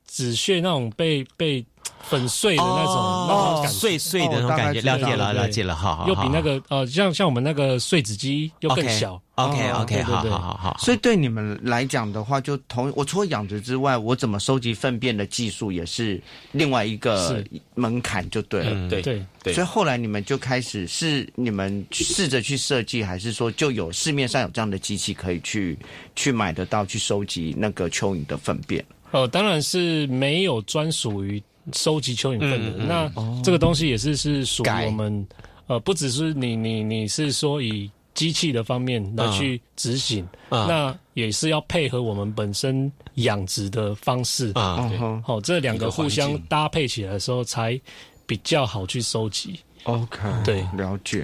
[0.07, 1.64] 纸屑那种被被。
[2.03, 2.94] 粉碎的那种，
[3.29, 6.09] 那种碎碎的那种感觉，了解了，了解了，好好。
[6.09, 9.20] 又比那个呃，像像我们那个碎纸机又更小。
[9.35, 10.77] OK OK，好好好好。
[10.79, 16.22] 所以对你们来讲的话，就同我除了养殖之外，我怎么收集粪便的技术也是
[16.53, 17.44] 另外一个
[17.75, 18.88] 门槛，就对了。
[18.88, 19.53] 对对对。
[19.53, 25.77] 所以后来你们就开始是你们试着去设计，还是说就有市面上有这样的机器可以去
[26.14, 28.83] 去买得到，去收集那个蚯蚓的粪便？
[29.11, 31.42] 哦，当然是没有专属于。
[31.72, 35.26] 收集蚯蚓粪的，那这个东西也是是属于我们，
[35.66, 44.52] 呃，不只是你你你是说以机器的方面来去执行，那也是要配合我们本身养殖的方式。
[44.55, 44.90] 啊，
[45.24, 47.79] 好，这两个互相搭配起来的时候，才
[48.26, 49.59] 比较好去收集。
[49.83, 51.22] OK，对，了解，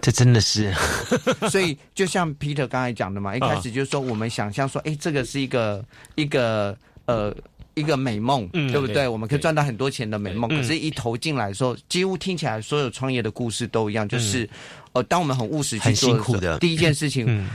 [0.00, 0.74] 这真的是，
[1.48, 5.84] 所以就像 Peter 刚才讲的嘛，一开始就是说我们想象说，哎，这个是一个
[6.16, 7.34] 一个呃。
[7.74, 9.06] 一个美梦，对不对？
[9.06, 14.48] 我们可以赚到很多钱的美梦，可是，一投进来的时候，几乎听起来所有创业的故事都一样，就是，
[14.92, 17.46] 呃，当我们很务实去做的第一件事情，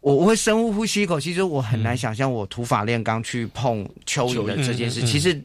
[0.00, 5.02] 我我会深呼呼吸一口气，就是我很难想象我土法炼钢去碰蚯蚓的这件事。
[5.06, 5.40] 其实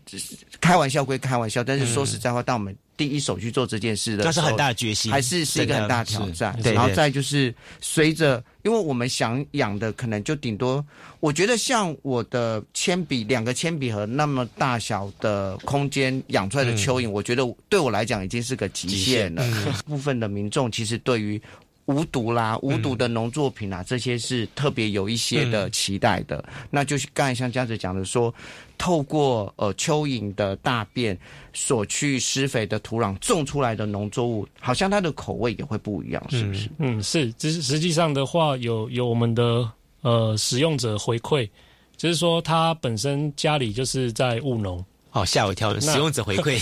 [0.59, 6.59] 开玩笑归开玩笑，但是说实在话，当我们第一手去做这件事的，那是很大的决心，还是是一个很大的挑战。
[6.63, 10.83] 然后再就是随着，因为我们想养的可能就顶多，
[11.19, 19.45] 我觉得像我的铅笔，两个铅笔盒那么大小的空间养出来的蚯蚓，我觉得对我来讲已经是个极限了。
[19.85, 21.39] 部分的民众其实对于。
[21.87, 26.43] 无毒啦，无毒的农作品啊，这些是特别有一些的期待的。
[26.69, 28.33] 那就是刚才像嘉子讲的说，
[28.77, 31.17] 透过呃蚯蚓的大便
[31.53, 36.69] 所去施肥的土壤种出来的农作物，好像它的口味也会不一样，是不是？
[36.77, 37.31] 嗯，是。
[37.33, 39.69] 只是实际上的话，有有我们的
[40.01, 41.49] 呃使用者回馈，
[41.95, 44.83] 就是说他本身家里就是在务农。
[45.13, 45.79] 哦，吓我一跳！
[45.79, 46.59] 使用者回馈。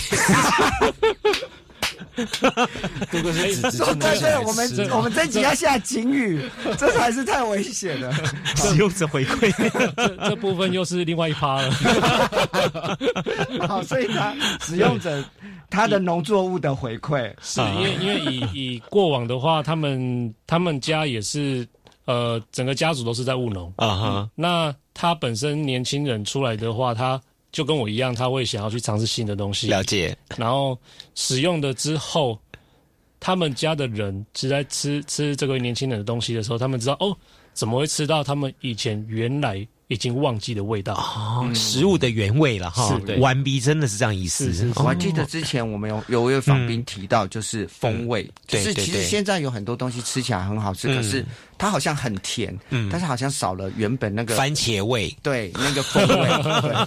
[3.10, 3.32] 对对
[4.20, 6.42] 对，我们我们这集要下警语，
[6.78, 8.10] 这才是太危险了。
[8.56, 9.52] 使用者回馈，
[9.96, 11.70] 这这部分又是另外一趴了。
[13.68, 15.22] 好，所以他使用者
[15.68, 21.66] 他的农作物的回馈，是因为因为以以过往的话，他们他们家也是
[22.06, 24.30] 呃，整个家族都是在务农啊哈。
[24.34, 27.20] 那他本身年轻人出来的话，他。
[27.56, 30.14] 就跟我一样，他会想要去尝试新的东西，了解。
[30.36, 30.78] 然后
[31.14, 32.38] 使用的之后，
[33.18, 37.16] 他们家的人是在吃吃这个年轻人的东西的时候，他们知道哦，
[37.54, 39.66] 怎么会吃到他们以前原来。
[39.88, 43.00] 已经忘记的味道哦，食物的原味了哈。
[43.06, 44.68] 是，完逼真的是这样意思。
[44.74, 51.24] 我还记得之前我们有有位访宾提到，就是风味，就是其实现在有很多东西吃起来很好吃，可是
[51.58, 56.28] 它好像很甜，嗯，但是好像少了原本那个番茄味，对，那个风味，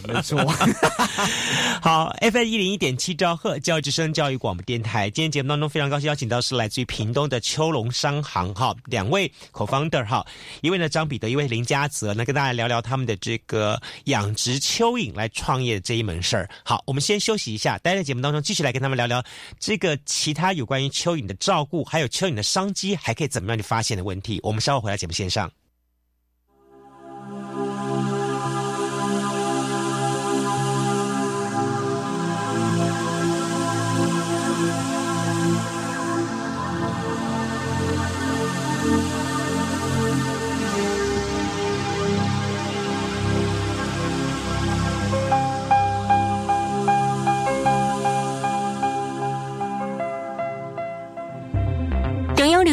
[0.13, 0.43] 没错。
[1.81, 10.25] 好，FM 一零一点七兆赫教育之声教育广播电台，今天节目当中非常高兴邀请到是来自于屏东的秋龙商行哈两位 co-founder 哈，
[10.61, 12.79] 一位呢张彼得，一位林嘉泽，那跟大家聊聊。
[12.81, 19.23] 他们的这个养殖蚯蚓来创业的这一门事儿，好，我们先休息一下，待在节目当中继续来跟他们聊聊
[19.59, 24.39] 这个其他有关于蚯蚓的照顾，还有蚯蚓的商机，还可以怎么样去发现的问题。
[24.41, 25.51] 我们稍后回来节目线上。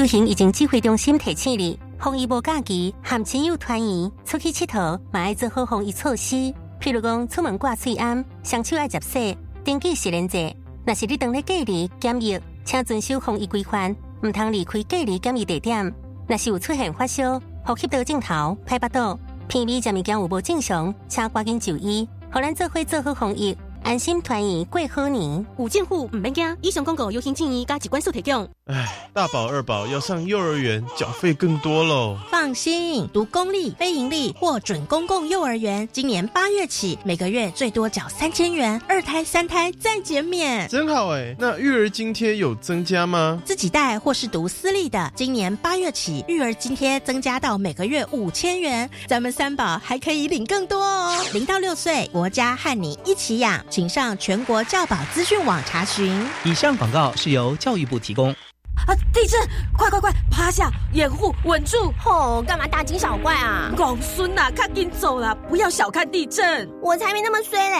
[0.04, 6.52] 已经指挥中心提醒你，防疫无假期，含亲友团圆，出去佚佗，嘛要做好防疫措施。
[6.80, 10.54] 譬如讲，出门挂喙安，双手爱接洗，登记实联制。
[10.84, 15.92] 若是你当咧隔离检疫，请遵守防疫规范，唔通离开隔离检疫地点。
[16.26, 23.56] 若是有出现发烧、呼吸道镜头、拍巴肚、鼻味、食物件有无正常，请赶紧就医，互咱做伙做好防疫。
[23.86, 26.56] 安心团圆过好年，有政府唔免惊。
[26.60, 28.42] 以上广告由行建议加机关所提供。
[28.64, 32.18] 唉，大宝二宝要上幼儿园，缴费更多喽。
[32.28, 40.66] 放心，读公立、非盈利或准公共幼儿园，今年八月起，每个月最多缴三千元，二胎、三胎再减免。
[40.68, 41.36] 真好哎！
[41.38, 43.40] 那育儿津贴有增加吗？
[43.44, 51.16] 自己带或是读私立的，今年八月起，育儿津贴增加到每个月五千元，咱们三宝还可以领更多哦。
[51.32, 53.64] 零到六岁，国家和你一起养。
[53.76, 56.26] 请上全国教保资讯网查询。
[56.44, 58.30] 以上广告是由教育部提供。
[58.30, 58.96] 啊！
[59.12, 59.38] 地震！
[59.76, 61.92] 快快快，趴下，掩护，稳住！
[62.02, 63.70] 吼，干嘛大惊小怪啊？
[63.76, 66.66] 公孙呐，赶紧走了，不要小看地震。
[66.80, 67.76] 我才没那么衰嘞！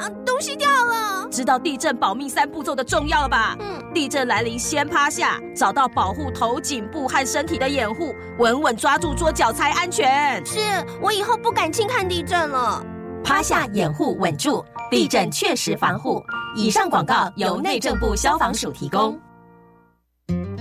[0.00, 0.08] 啊！
[0.24, 1.28] 东西掉了。
[1.30, 3.54] 知道地震保命三步骤的重要了吧？
[3.60, 3.92] 嗯。
[3.92, 10.42] 地震来临，先趴下，找到保护头、颈部和身体的掩护，稳稳抓住桌脚才安全。
[10.46, 10.58] 是
[11.02, 12.82] 我以后不敢轻看地震了。
[13.22, 14.64] 趴下，掩护，稳住。
[14.92, 16.22] 地震确实防护。
[16.54, 19.18] 以上广告由内政部消防署提供。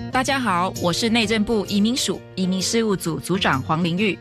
[0.09, 4.17] 大家好，我是内政部移民署移民事务组组长黄玲玉。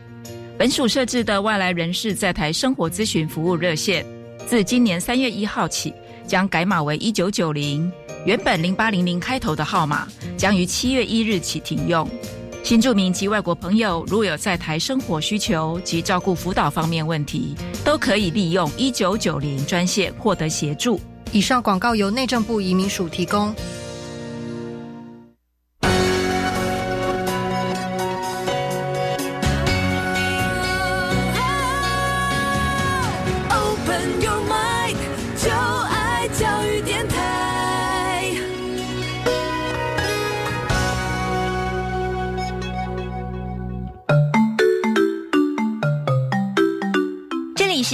[0.59, 4.05] 本署设置的外来人士在台生活咨询服务热线，
[4.45, 5.93] 自今年三月一号起
[6.27, 7.89] 将改码为一九九零，
[8.25, 12.05] 原本零八零零开头的号码将于七月一日起停用。
[12.63, 20.99] 新住民及外国朋友，如有在台生活需求及照顾辅导方面问题，都可以利用一九九零专线获得协助。
[21.33, 23.53] 以上广告由内政部移民署提供。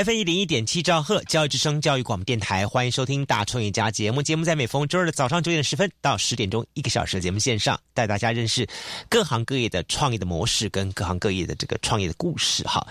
[0.00, 4.22] F 一零一点七兆赫教育之声教育广播电台，欢迎收听大创业家节目。
[4.22, 8.66] 节目在每逢周二的早上九点十分到十点钟，一个小时的节目线上，带大家认识
[9.10, 12.64] 各行各业的创业的模式跟各行各业的这个创业的故事。
[12.64, 12.88] 哈，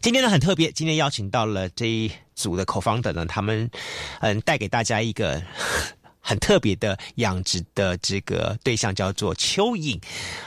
[0.00, 3.68] 今天呢很特别，今天邀请到了这一组的口方的呢，他们
[4.20, 5.42] 嗯带给大家一个
[6.20, 10.00] 很特别的养殖的这个对象，叫做蚯蚓。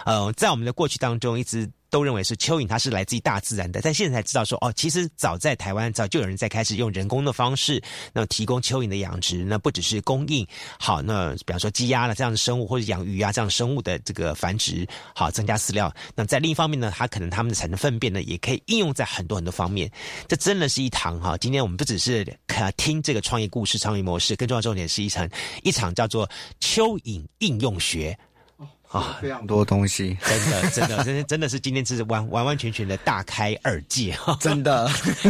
[0.06, 1.70] 呃，在我们的过去当中一直。
[1.89, 7.82] 都认为是蚯蚓，它是来自于大自然的，但现在才知道说，哦，其实早在台湾早就有人在开始用人工的方式，
[8.13, 10.45] 那提供蚯蚓的养殖，那不只是供应
[10.80, 15.93] 好，那比方说鸡鸭了这样的生物，或者养鱼啊这样生物的这个繁殖，好增加饲料。
[16.15, 19.89] 那在另一方面呢，它可能它们的产生粪便呢，也可以应用在很多很多方面。
[20.28, 22.26] 这真的是一堂哈，今天我们不只是
[22.76, 25.30] 听这个创业故事、创业模式，更重要重点是一场
[25.63, 28.17] 一场叫做蚯蚓应用学。
[28.89, 34.13] 啊，非常多东西，真的，真的， 真真的是今天是完完完全全的大开二界。
[34.15, 34.89] 哈，真的，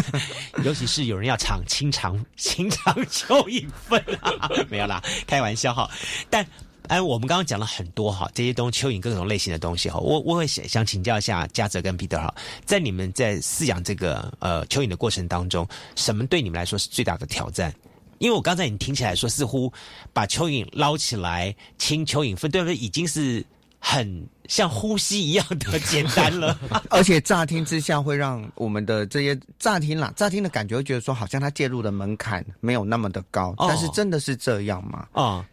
[0.63, 5.89] 尤其是有人要尝清肠清肠蚯蚓粪啊， 没有啦，开玩笑哈。
[6.29, 6.45] 但
[6.87, 17.73] 哎，我们刚刚讲了很多哈，这些东蚯蚓各种类型的东西哈，我我会想想请教一下嘉泽跟彼得哈，在你们在饲养这个呃蚯蚓的过程当中，什么对你们来说是最大的挑战？
[18.19, 19.71] 因为我刚才你听起来说，似乎
[20.13, 22.75] 把蚯蚓捞起来清蚯蚓粪，对不对？
[22.75, 23.45] 已经是
[23.79, 26.59] 很像呼吸一样的简单了。
[26.89, 33.53] 而且乍听之下会让我们的这些乍听啦，乍听的感觉会觉得说，好像它介入的门槛没有那么的高。
[33.57, 35.07] 但是真的是这样吗？
[35.11, 35.45] 啊，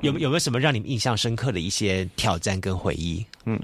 [0.00, 3.24] 有有没有什么让你们印象深刻的一些挑战跟回忆？
[3.44, 3.60] 嗯，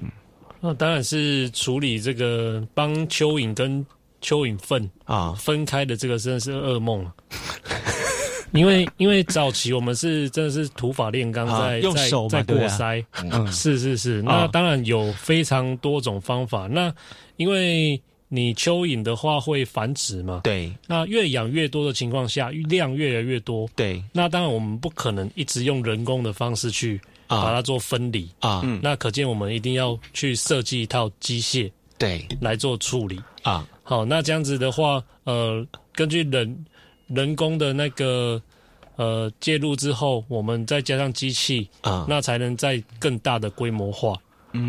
[0.61, 3.85] 那当然是处理这个帮蚯蚓跟
[4.21, 7.15] 蚯蚓粪啊分开的这个，真的是噩梦了。
[8.53, 13.05] 因为因为早期我们是真的是土法炼钢，在在在过筛，
[13.51, 14.23] 是是是。
[14.23, 16.67] 那当然有非常多种方法。
[16.67, 16.93] 那
[17.37, 20.73] 因为你蚯蚓的话会繁殖嘛，对。
[20.87, 24.03] 那越养越多的情况下，量越来越多，对。
[24.13, 28.63] 那当然我们不可能一直用人工的方式去把它做分离啊。
[28.83, 33.67] 那可见我们一定要去设计一套机械，对，来做处理啊。
[33.83, 36.65] 好，那这样子的话，呃，根据人
[37.15, 38.41] 人工的那个
[38.97, 44.17] 呃介入之后，我们再加上机器啊，那才能在更大的规模化。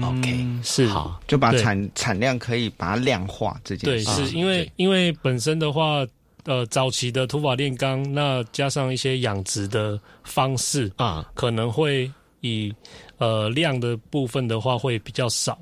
[0.01, 0.85] OK，是。
[0.87, 4.05] 好，就把产产量可以把它量化这件事。
[4.05, 6.05] 对，是因为因为本身的话，
[6.45, 12.73] 呃，早期的土法炼钢，那加上一些养殖的方式啊，可能会以
[13.17, 15.59] 呃量的部分的话会比较少。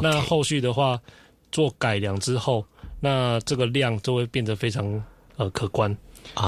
[0.00, 0.96] 那后续的话
[1.50, 2.64] 做改良之后，
[3.00, 5.02] 那这个量就会变得非常
[5.36, 5.96] 呃可观。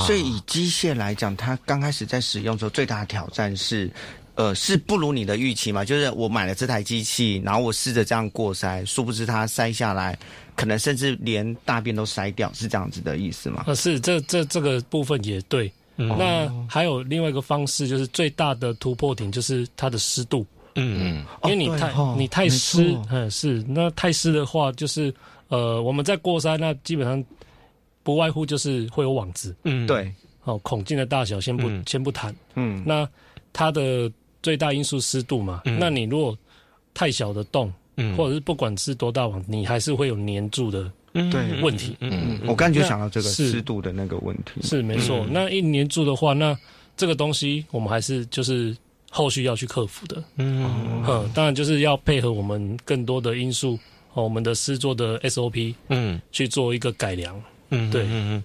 [0.06, 3.90] 所以以机械来讲，它刚开始在使用的时候，最大的挑战是。
[4.36, 5.82] 呃，是不如你的预期嘛？
[5.82, 10.14] 就是我买了这台机器，然后我试着这样过筛，殊不知它筛下来，
[10.54, 13.64] 可能甚至连大便都筛掉，是这样子的意思吗？
[13.66, 15.72] 呃，是这这这个部分也对。
[15.96, 20.44] 那还有另外一个方式，就是最大的突破点就是它的湿度。
[20.74, 25.10] 嗯嗯，因为你太你太湿，嗯是，那太湿的话，就是
[25.48, 27.24] 呃我们在过筛，那基本上
[28.06, 29.54] 不外乎就是会有网子。
[29.64, 30.10] 嗯，对。
[30.44, 32.32] 哦，孔径的大小先不先不谈。
[32.54, 33.06] 嗯，那
[33.52, 34.08] 它的。
[34.42, 36.38] 最大因素湿度嘛，嗯那你如果
[36.94, 41.96] 太小的洞，嗯或者是不管是多大网，你还是会有粘住的对问题。
[41.98, 45.26] 嗯，我刚才就想到这个湿度的那个问题，是没错。
[45.32, 46.56] 那一粘住的话，那
[46.96, 48.76] 这个东西我们还是就是
[49.10, 50.22] 后续要去克服的。
[50.36, 51.02] 嗯，
[51.34, 53.76] 当然就是要配合我们更多的因素，
[54.14, 57.42] 我们的施作的 SOP，嗯，去做一个改良。
[57.70, 58.44] 嗯，对，嗯嗯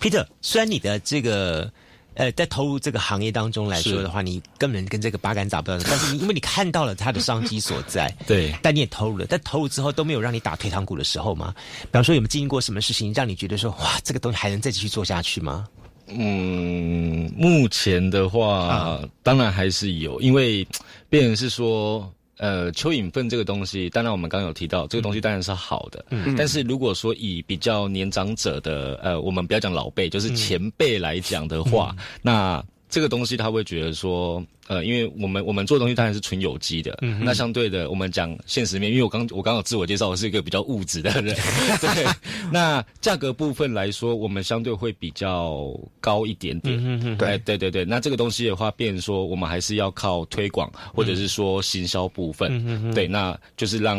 [0.00, 1.70] ，Peter，虽然你的这个。
[2.14, 5.78] 呃，在投入这个行业当中来说的话，你根本跟这个八竿打不到。
[5.88, 9.24] 但是你 因为你看到了它的商机所在，对，但你也投入了。
[9.26, 11.54] 但投入之后都没有让你打退堂鼓的时候吗？
[11.82, 15.66] 比方说有没有经历过什么事情让你觉得说哇，这个东西还能再继续做下去吗？
[16.08, 20.66] 嗯，目前的话，当然还是有，因为
[21.08, 22.12] 别人是说。
[22.40, 26.04] 呃，蚯蚓粪这个东西，当然我们刚刚有提到，这个东西当然是好的。
[26.10, 32.64] 嗯，但是如果说以比较年长者的，呃，我们不要讲老辈，就是前辈来讲的话，那。
[32.90, 41.34] 这个东西他会觉得说，呃，因为我们我们做东西当然是纯有机的，那相对的，我们讲现实面，因为我刚我刚好自我介绍，我是一个比较物质的人，
[41.80, 42.06] 对，
[42.52, 53.98] 那价格部分来说，我们相对会比较高一点点，对对对对，那这个东西的话，变说我们还是要靠推广或者是说行销部分，对，那就是让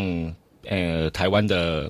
[0.67, 1.89] 呃台湾的。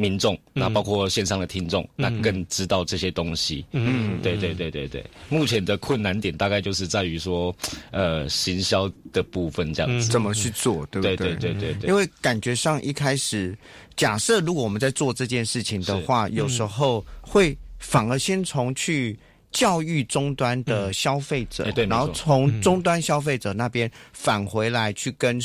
[0.00, 3.64] 民众，那包括线上的听众，那更知道这些东西。
[3.72, 5.04] 嗯，对对对对对。
[5.28, 7.54] 目前的困难点大概就是在于说，
[7.90, 11.16] 呃，行销的部分这样子，怎么去做，对不对？
[11.16, 11.88] 对对对对。
[11.88, 13.56] 因为感觉上一开始，
[13.96, 19.18] 假设如果我们在做这件事情的话，有时候会反而先从去。
[19.50, 25.38] 教育终端的消费者，然后从终端消费者那边返回来，去跟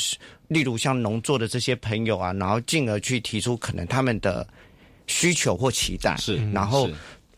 [0.48, 4.46] 例如像农作的这些朋友啊，然后进而去提出可能他们的
[5.06, 6.88] 需求或期待，是，然后。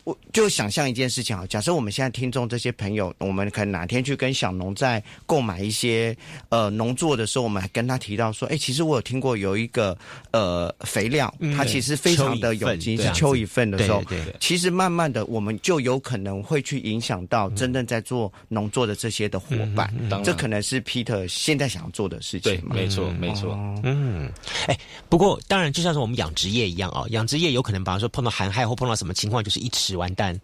[0.09, 6.16] 我就想象一件事情啊，假设我们现在听众这些朋友，我们可能哪天去跟小农在购买一些
[6.49, 9.94] 呃农作的时候，我们还跟他提到说，哎，其实我有听过有一个
[10.31, 14.03] 呃肥料，它其实非常的有机，是秋一份的时候，
[14.40, 19.92] 其实慢慢的我们就有可能会去影响到真正在做农作的这些的伙伴，
[20.25, 22.51] 这可能是 Peter 现在想要做的事情。
[22.55, 23.53] 对，没错，没错。
[23.83, 24.33] 嗯，
[24.68, 24.79] 哎，
[25.11, 29.97] 不过当然就像是我们养殖业一样啊，养殖业有可能，比方说碰到寒害或碰到什么情况，就是一吃。
[29.98, 30.38] 完蛋，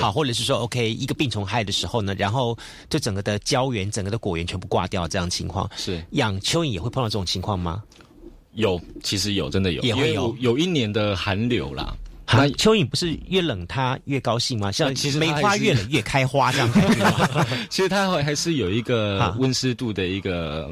[0.00, 2.56] 好，或者是说，OK，一个病虫害的时候呢，然后
[2.90, 7.82] 就整个的胶原、整个的果园全部挂掉，这样情况是养蚯蚓也会碰到这种情况吗？
[8.52, 11.96] 有，其实有，真的有，也会有有一年的寒流啦。
[12.28, 14.72] 那蚯蚓不是越冷它越高兴吗？
[14.72, 17.46] 像其实梅花越冷越开花这样感觉。
[17.70, 20.70] 其实它还还是有一个温湿度的一个。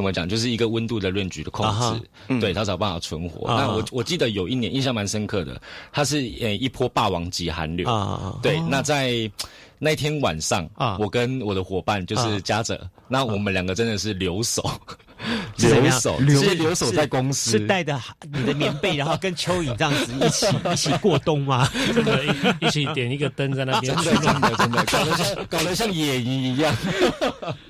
[0.00, 0.26] 怎么讲？
[0.26, 3.46] 就是一个温度的论据的控制，对它才有办法存活。
[3.46, 5.60] 那我我记得有一年印象蛮深刻的，
[5.92, 7.86] 它是呃一波霸王级寒流。
[8.42, 9.30] 对，那在
[9.78, 10.66] 那天晚上，
[10.98, 14.62] 我跟我的伙伴就是嘉泽，那我们两个真的是留守。
[15.56, 17.98] 留守，直接留守在公司，是带着
[18.32, 21.68] 你的棉被，然后跟蚯蚓这样子一起 一起过冬吗？
[21.94, 22.24] 真的，
[22.60, 26.74] 一起点一个灯在那边， 真的真的真的，搞得像搞得像野鱼一样，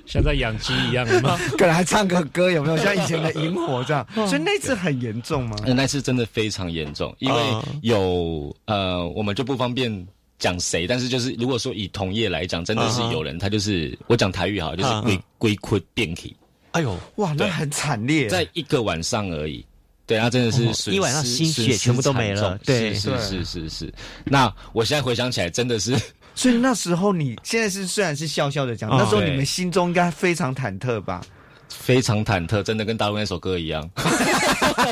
[0.05, 1.37] 像在养鸡一样吗？
[1.57, 4.05] 可能还唱个歌，有没有像以前的萤火这样？
[4.27, 5.55] 所以那次很严重吗？
[5.65, 7.41] 那次真的非常严重，因为
[7.81, 10.07] 有呃，我们就不方便
[10.39, 16.35] 讲谁，但是就是如果说以同业来讲，真的是有人他就是我讲台语哈，就是龟龟困变体。
[16.71, 19.65] 哎呦，哇，那很惨烈，在一个晚上而已。
[20.05, 22.57] 对，他真的是一晚上心血全部都没了。
[22.65, 23.93] 对，是是是是。
[24.25, 25.97] 那我现在回想起来，真的是。
[26.35, 31.21] 所以那时候你现在是虽然是笑笑的讲，那时候你们心中应该非常忐忑吧？
[31.69, 33.89] 非常忐忑，真的跟大陆那首歌一样。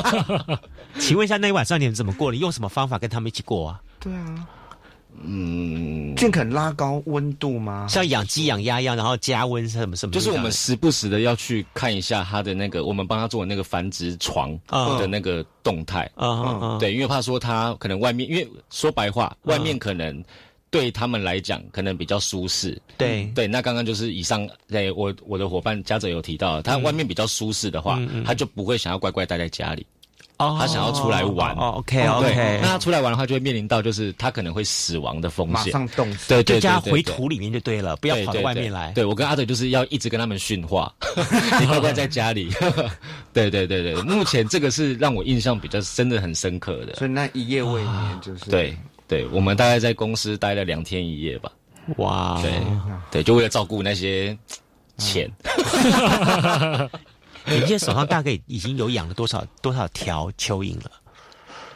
[0.98, 2.32] 请问一下，那一晚上你们怎么过？
[2.32, 3.80] 你用什么方法跟他们一起过啊？
[3.98, 4.48] 对啊，
[5.22, 7.86] 嗯，尽可能拉高温度吗？
[7.88, 10.12] 像养鸡养鸭一样，然后加温什么什么？
[10.12, 14.58] 就是我们时不时的要去看一下它的那个，我们帮它做的那个繁殖床
[14.98, 20.22] 的那个动态啊，对，因为怕说它可能外面，因为说白话，外面可能
[20.70, 23.46] 对他们来讲可能比较舒适，对对。
[23.46, 29.86] 那刚刚就是以上，对，我我的伙伴嘉泽有提到，他外面比较舒适的话，他就不会想要乖乖待在家里。
[30.40, 31.54] 哦，他想要出来玩。
[31.56, 32.58] 哦，OK OK。
[32.62, 35.54] 那他出来玩的话，就会面临到就是他可能会死亡的风险。
[35.54, 36.28] 马上冻死。
[36.28, 36.56] 对对对。
[36.56, 38.90] 就加回土里面就对了，不要跑到外面来。
[38.92, 40.90] 对我跟阿德就是要一直跟他们训话，
[41.60, 42.50] 你乖乖在家里。
[43.34, 46.94] 对对对对，目前这个是让我印象比较真的很深刻的。
[46.94, 48.50] 所以那一夜未眠就是。
[48.50, 48.74] 对
[49.06, 51.52] 对，我们大概在公司待了两天一夜吧。
[51.98, 52.40] 哇。
[52.40, 52.52] 对
[53.10, 54.34] 对，就为了照顾那些
[54.96, 55.30] 钱。
[57.50, 60.90] 你现在手上大概已经有养了多少多少条蚯蚓了？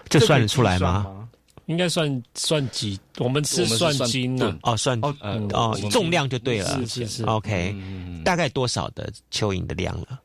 [0.08, 1.28] 这算得出来吗？
[1.66, 3.00] 应该算算几？
[3.18, 5.14] 我们是算斤的哦，算哦
[5.52, 6.68] 哦重量就对了。
[6.80, 7.74] 是是是，OK，
[8.22, 10.20] 大概多少的蚯蚓的量了？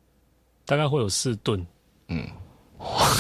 [0.66, 1.66] 大概会有四吨。
[2.10, 2.28] 嗯。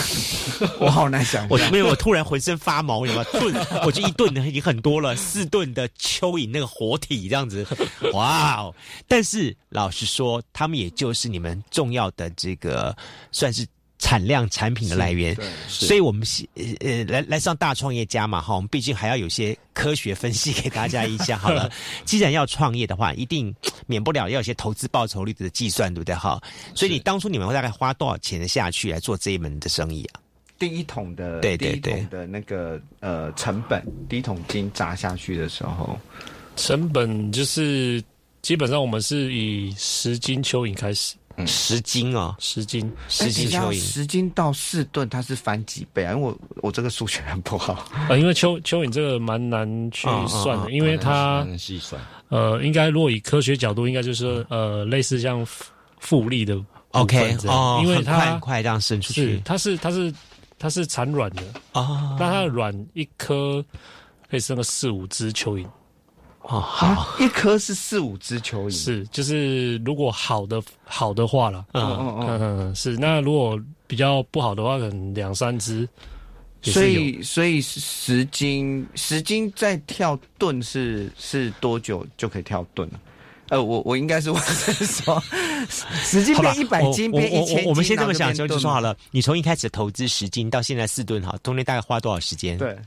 [0.79, 3.53] 我好难想，我没有，我突然浑身发毛，有没有顿，
[3.85, 7.65] 我就一顿已经很多了，四顿的蚯蚓那个活体这样子，
[8.13, 8.75] 哇哦！
[9.07, 12.95] 但是老实说，他们也就是你们重要的这个
[13.31, 13.65] 算是。
[13.99, 15.37] 产量产品的来源，
[15.67, 16.25] 所以我们
[16.55, 21.69] 呃呃来来上大创业家嘛哈，我们毕竟还要有些科学分析给大家一下好了。
[22.05, 23.53] 既然要创业的话，一定
[23.85, 26.41] 免不了要有些投资报酬率的计算，对不对哈？
[26.73, 30.21] 所以你当初你们会大概花多少钱下去来做这一门的生意啊？
[30.57, 35.99] 第一桶的对对对的那个呃成本，第一桶金砸下去的时候，
[36.55, 38.01] 成本就是
[38.41, 41.15] 基本上我们是以十斤蚯蚓开始。
[41.47, 46.13] 十斤啊，十斤，十斤蚯蚓，十斤到四吨，它是翻几倍啊？
[46.13, 47.73] 因为我我这个数学很不好
[48.07, 48.15] 啊。
[48.17, 52.01] 因为蚯蚯蚓这个蛮难去算的，因为它细算。
[52.29, 55.45] 呃，应该如果以科学角度，应该就是呃，类似像
[55.99, 56.59] 复利的
[56.91, 60.13] OK 哦，因为它很快这样伸出去，它是它是
[60.57, 63.63] 它是产卵的啊，那它的卵一颗
[64.29, 65.65] 可以生个四五只蚯蚓。
[66.41, 75.87] 哦，好，一颗是四五只蚯蚓，是，就是如果好的好的话了，嗯嗯嗯，是，那如果比较不好的话，可能两三只。
[76.61, 82.99] 所以，所以十斤十斤再跳盾是是多久就可以跳盾了？
[83.47, 85.23] 呃，我我应该是我是说，
[86.03, 92.57] 十斤变一百斤变一千斤，我们先这么想，就就说好了，你从一开始投资十斤到现在四吨，哈，中间大概花多少时间？
[92.57, 92.77] 对。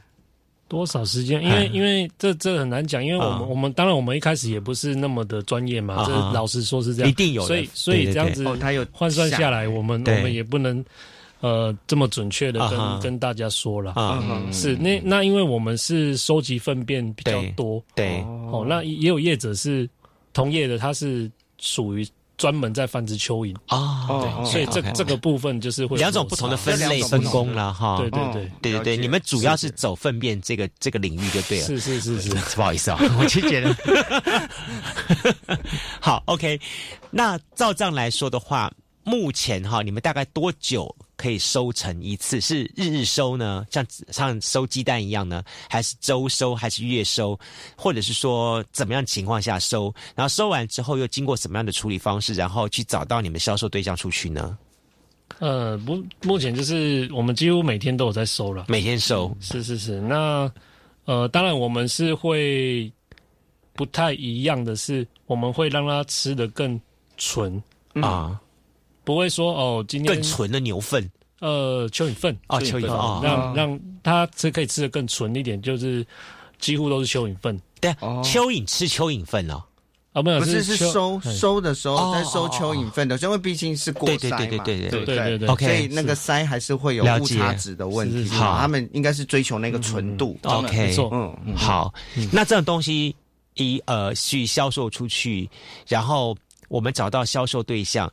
[0.73, 1.43] 多少时间？
[1.43, 10.83] 因为因为这这很难讲，因为我们我们当然我们一开始也不是那么的专业嘛，这老实说是这样，一定有，所以所以这样子，他有换算下来，我们我们也不能
[11.41, 13.93] 呃这么准确的跟跟大家说了，
[14.51, 18.25] 是那那因为我们是收集粪便比较多，对。
[18.51, 19.87] 哦，那也有业者是
[20.33, 22.09] 同业的，他是属于。
[22.37, 27.99] 专门在繁殖蚯蚓啊，所以这这个部分就是会两种不同的分类分工了哈。
[27.99, 31.67] 对对对对对对，你们主要是走粪便这个这个领域就对了。
[31.67, 34.49] 是是是是，不好意思啊， 我就觉得
[36.01, 36.61] 好 OK。
[37.11, 38.73] 那照这样来说的话，
[39.05, 40.95] 目前哈，你们大概多久？
[41.23, 47.39] 可以收成一次是日日收呢，像像收鸡蛋一样呢，还是周收，还是月收，
[47.77, 49.95] 或者是说怎么样情况下收？
[50.17, 54.59] 然后收完之后又经过什么样的处理方式，然后去找到你们销售对象出去呢？
[55.39, 60.01] 呃，目目前就是我们几乎每天都有在收了，每天收，是是是。
[60.01, 60.51] 那
[61.05, 62.93] 呃，当然我们是会
[63.75, 66.81] 不太一样的是，我们会让它吃的更
[67.17, 67.63] 纯
[67.95, 68.41] 啊。
[69.05, 76.07] 不会说哦，今天更纯的牛粪，呃，蚯蚓粪啊，蚯蚓粪，让让它吃可以吃的更纯一点，就是
[76.59, 77.61] 几乎都是蚯蚓粪。
[77.81, 79.61] 对，蚯蚓吃蚯蚓粪哦，
[80.13, 88.31] 啊，没有，不是是收收的时候在收蚯蚓粪的，因为毕竟是过筛嘛，对对对对对对对，OK，所以那个筛还是会有误差值的问题。
[88.31, 90.39] 好，他们应该是追求那个纯度。
[90.43, 91.93] OK，嗯，好，
[92.31, 93.13] 那这种东西
[93.55, 95.51] 一呃去销售出去，
[95.89, 96.37] 然后
[96.69, 98.09] 我们找到销售对象。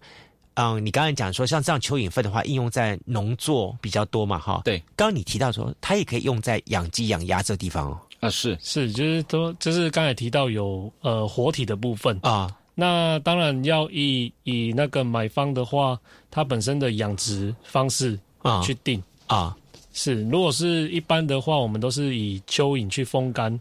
[0.62, 4.62] 嗯，你刚才讲说像这样蚯蚓粪的话，应用在农作比较多嘛，哈。
[4.66, 7.98] 对，刚刚你提到说它也可以用在养鸡养鸭这地方哦。
[8.20, 12.54] 啊，是是，就是都就是刚才提到有呃活体的部分啊。
[12.76, 15.98] 那当然要以以那个买方的话，
[16.30, 19.56] 它本身的养殖方式啊去定啊。
[19.94, 23.54] 是，如果是一般的话，我们都是以蚯蚓去风干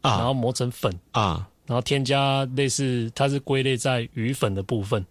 [0.00, 5.04] 啊，然后磨成粉啊，然后添加类似它是归类在鱼粉的部分。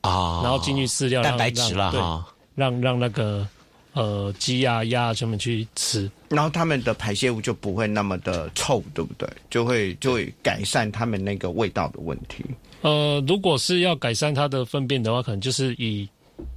[0.00, 3.46] 啊，然后进去饲料蛋白质了哈，让让那个
[3.92, 9.28] 呃鸡啊鸭啊全部去吃，然后他们的排泄物就不会那么的臭，对不对？
[9.50, 12.44] 就会就会改善他们那个味道的问题。
[12.82, 16.08] 呃，如果是要改善它的粪便的话，可能就是以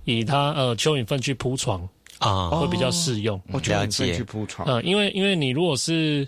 [0.05, 1.81] 以它呃蚯蚓粪去铺床
[2.19, 3.41] 啊，会比较适用。
[3.51, 6.27] 我觉得去铺床，呃，因为因为你如果是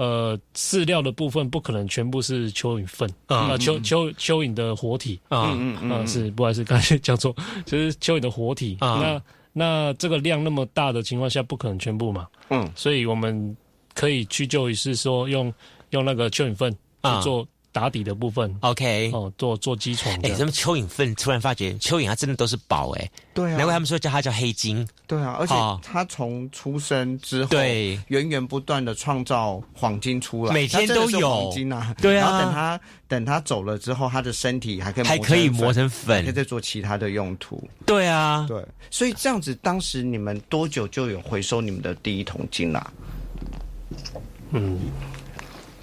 [0.00, 7.36] 呃饲料的部分，不可能全部是蚯蚓粪啊，蚯蚯蚯蚓的活体啊，嗯嗯嗯，是不好意思，刚才讲错，
[7.66, 8.78] 就是蚯蚓的活体。
[8.80, 9.22] 那
[9.52, 13.54] 那这个量那么大的情况下，不可能全部嘛，嗯，所以我们
[13.94, 15.52] 可以去就于是说用
[15.90, 17.46] 用那个蚯蚓粪去做。
[17.72, 20.08] 打底的部分，OK，哦，做做基础。
[20.22, 21.14] 哎，什么蚯蚓粪？
[21.14, 24.86] 突然发觉蚯蚓它真的都是宝哎，对啊，难怪他们说叫它叫黑金。
[25.06, 31.94] 对啊，而且它从出生之后，对，源源不断的创造黄金出来，每天都有黄金啊。
[32.00, 37.62] 对啊，然后等它等它走了之后，它的身体还可以还可以磨成粉，可以再做其他的用途。
[37.86, 42.92] 对啊，对，所以这样子，当时你们多久就有回收你们的第一桶金啦？
[44.50, 44.78] 嗯。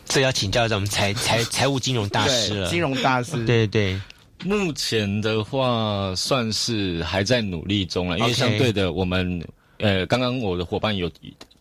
[0.07, 3.43] 这要请教我们财 财财务金融大师了，金融大师。
[3.45, 3.99] 对对，
[4.43, 9.43] 目前的话算是还在努力中了，因为相对的，我们
[9.79, 11.09] 呃，刚刚我的伙伴有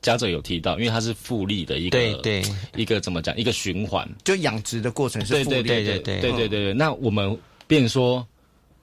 [0.00, 2.42] 家者有提到，因为它是复利的一个对对。
[2.76, 6.48] 一个怎么讲一个循环，就养殖的过程是复利的，对对对对对对。
[6.48, 6.74] 对。
[6.74, 7.36] 那我们
[7.66, 8.26] 变说，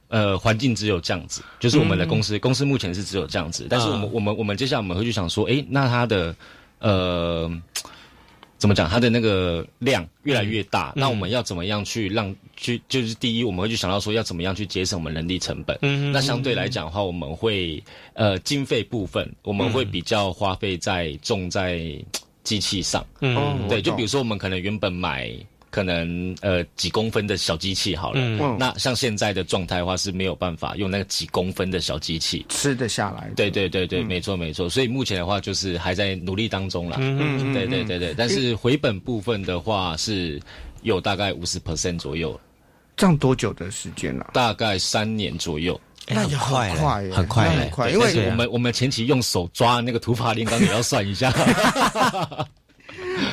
[0.09, 6.36] 呃，环境只有这样子，就是我们的公司公司目前是只有这样子，但是我们我们我们接下来我们会去想说，哎，那它的
[6.80, 7.49] 呃。
[8.64, 8.88] 怎么讲？
[8.88, 12.82] 它的那个量越来越大，那我们要怎么样去让去？
[12.88, 15.78] 就是第一，我们会去想到说要怎么样去节省我们人力成本。
[15.82, 17.84] 嗯，那相对来讲的话，我们会
[18.14, 21.78] 呃经费部分，我们会比较花费在重在
[22.45, 23.05] 机器上。
[23.20, 25.30] 嗯，对，就比如说我们可能原本买。
[25.74, 28.22] 可能呃几公分的小机器好了，
[28.60, 33.32] 那像现在的状态的话是没有办法用那个几公分的小机器吃得下来。
[33.36, 34.70] 对对对对，没错没错。
[34.70, 36.98] 所以目前的话就是还在努力当中啦。
[37.00, 40.40] 嗯对对对对，但是回本部分的话是
[40.84, 42.40] 有大概五十 percent 左右。
[42.96, 44.24] 这样多久的时间呢？
[44.32, 45.82] 大概三年左右。
[46.08, 51.34] 那也快快很快很快，因为我们我们前期用手抓那个土法炼钢也要算一下。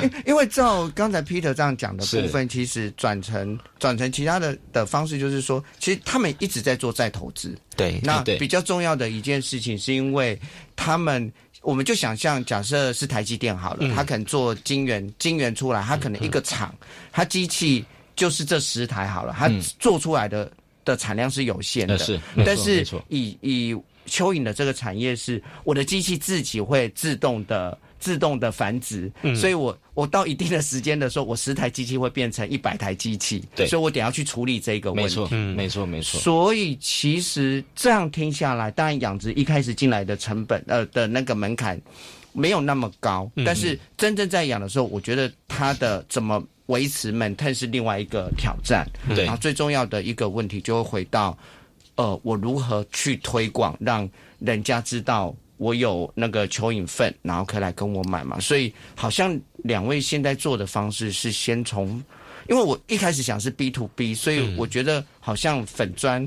[0.27, 7.57] 因为照刚才 Peter 这样讲的部分，其实转成转成其他的的方式，就是说，其实他们一直在做再投资。
[7.77, 10.39] 对，那比较重要的一件事情，是因为
[10.77, 11.33] 他们，
[11.63, 16.75] 我们就想象，假设是台积电好了，他可能做晶圆，晶圆出来，他可能一个厂，
[17.11, 17.85] 他机器
[18.15, 20.51] 就是这十台好了，他做出来的
[20.85, 21.97] 的产量是有限的。
[21.99, 23.75] 是，但是以以
[24.07, 27.77] 蚯蚓的这个产业，是我的机器自己会自动的。
[28.01, 35.03] 自动的繁殖，所以我我到一定的时间的时候，我十台机器会变成一百台机器，对，所以我得要去处理这个问题。
[35.03, 36.19] 没错，嗯，没错，没错。
[36.19, 41.79] 所以其实这样听下来，当然养殖一开始进来的成本，呃的那个门槛
[42.33, 48.89] 没有那么高，但是真正在养的时候，我觉得它的怎么维持 maintain 是另外一个挑战。
[49.15, 51.37] 对，然后最重要的一个问题就会回到，
[51.97, 55.37] 呃，我如何去推广，让人家知道。
[55.61, 62.03] 我有那个蚯蚓粪，然后可以来跟我买嘛，所以好像两位现在做的方式是先从，
[62.49, 66.27] 因为我一开始想是 B to B，所以我觉得好像粉砖。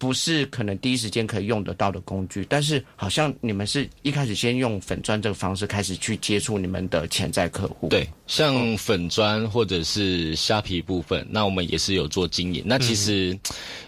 [0.00, 7.90] 不是可能第一时间可以用得到的工具，但是好像你们是一开始先用粉砖这个方式开始去接触你们的潜在客户。
[7.90, 12.62] 对，像粉砖或者是虾皮部分，那我们也是有做经营。
[12.64, 13.38] 那其实，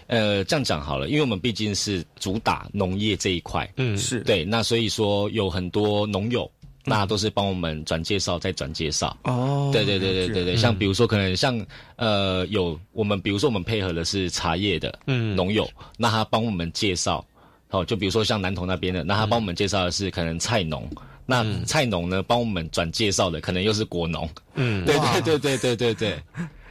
[0.05, 6.47] 呃，这样讲好了，因为我们毕竟是主打农业这一块，嗯，是对，那所以说有很多农友。
[6.85, 9.15] 那都是帮我们转介绍，再转介绍。
[9.23, 11.65] 哦，对对对对对对，像比如说可能像
[11.95, 17.25] 呃有我们比如说我们配合的是茶叶的农友，那他帮我们介绍，
[17.69, 20.89] 哦，就比如说像南投那边的，那他帮我们介绍的是可能菜农，
[21.25, 24.29] 那菜农呢帮我们转介绍的可能又是果农。
[24.55, 26.23] 嗯，对对对对对对对，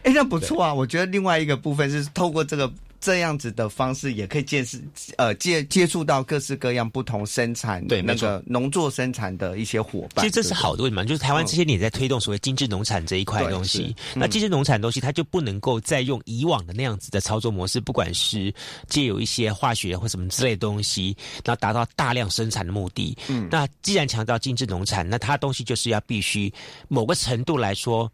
[0.02, 2.70] 哎，那不错啊，我觉得另外一个部分是透过这个。
[3.02, 4.80] 这样子的方式也可以见识，
[5.16, 10.22] 呃，接接触到各式各样不同生产对那个农作生产的一些伙伴。
[10.24, 13.94] 其实这是好的问题嘛，就是台湾这些年在推动所谓精致农产这一块东西。
[14.14, 18.54] 那精致农产东西，它就不能够再用以往的那样子的操作模式，不管是
[18.86, 23.18] 借有一些化学或什么之类的东西，然后达到大量生产的目的。
[23.28, 26.52] 嗯，那既然强调精致农产，那它东西就是要必须
[26.86, 28.08] 某个程度来说，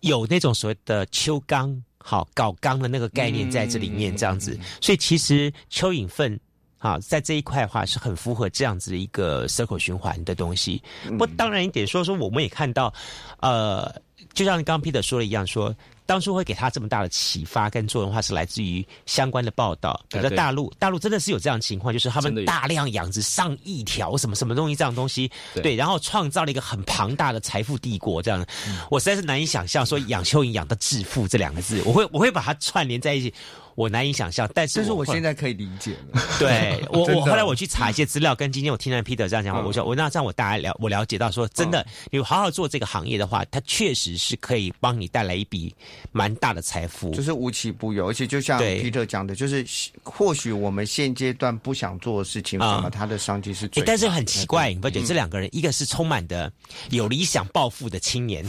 [0.00, 1.78] 有那种所谓的秋钢。
[2.08, 6.38] 好搞钢的那个概念在这里面，这样子，所以其实蚯蚓粪，
[6.78, 10.80] 啊，在这一块的话是很符合这样子的一个 circle 循环的东西。
[11.18, 12.94] 不，当然一点说说，我们也看到，
[13.40, 13.92] 呃，
[14.32, 15.74] 就像刚刚 Peter 说的一样，说
[16.06, 20.00] 当初会给他这么大的启发跟作用的话，是来自于相关的报道。
[20.08, 28.22] 比如说大陆，大陆真的是有这样情况，就是他们大量养殖上亿条什么什么东西这样东西，对，然后创造了一个很庞大的财富帝国。
[28.22, 28.46] 这样，
[28.90, 33.34] 我实在是难以想象说养蚯蚓养到致富这两个字，我会我会把它串联在一起。
[33.76, 36.20] 我难以想象，但是但是我现在可以理解了。
[36.40, 45.72] 对我，我后来我去查一些资料，跟今天我听到 Peter 这样讲话，我说我那这样我大概了我了解到说，真的，你好好做这个行业的话，它确实是可以帮你带来一笔
[46.10, 49.64] 蛮大的财富，就是无奇不有，而且就像 Peter 讲的，就是
[50.02, 56.50] 或许我们现阶段不想做的事情，什么他的商机是最，但是很奇怪，你不觉得这两个人，一个是充满的
[56.90, 58.42] 有理想抱负的青年，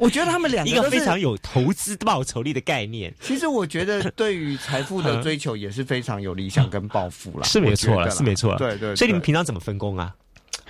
[0.00, 3.91] 我觉得他们两个 一个非常有投资报酬率的概念，其实我觉得。
[4.14, 8.56] 对于财富的追求也是非常有理想跟抱负了， 是没错了，是没错。
[8.56, 10.14] 对对，所以你们平常怎么分工啊？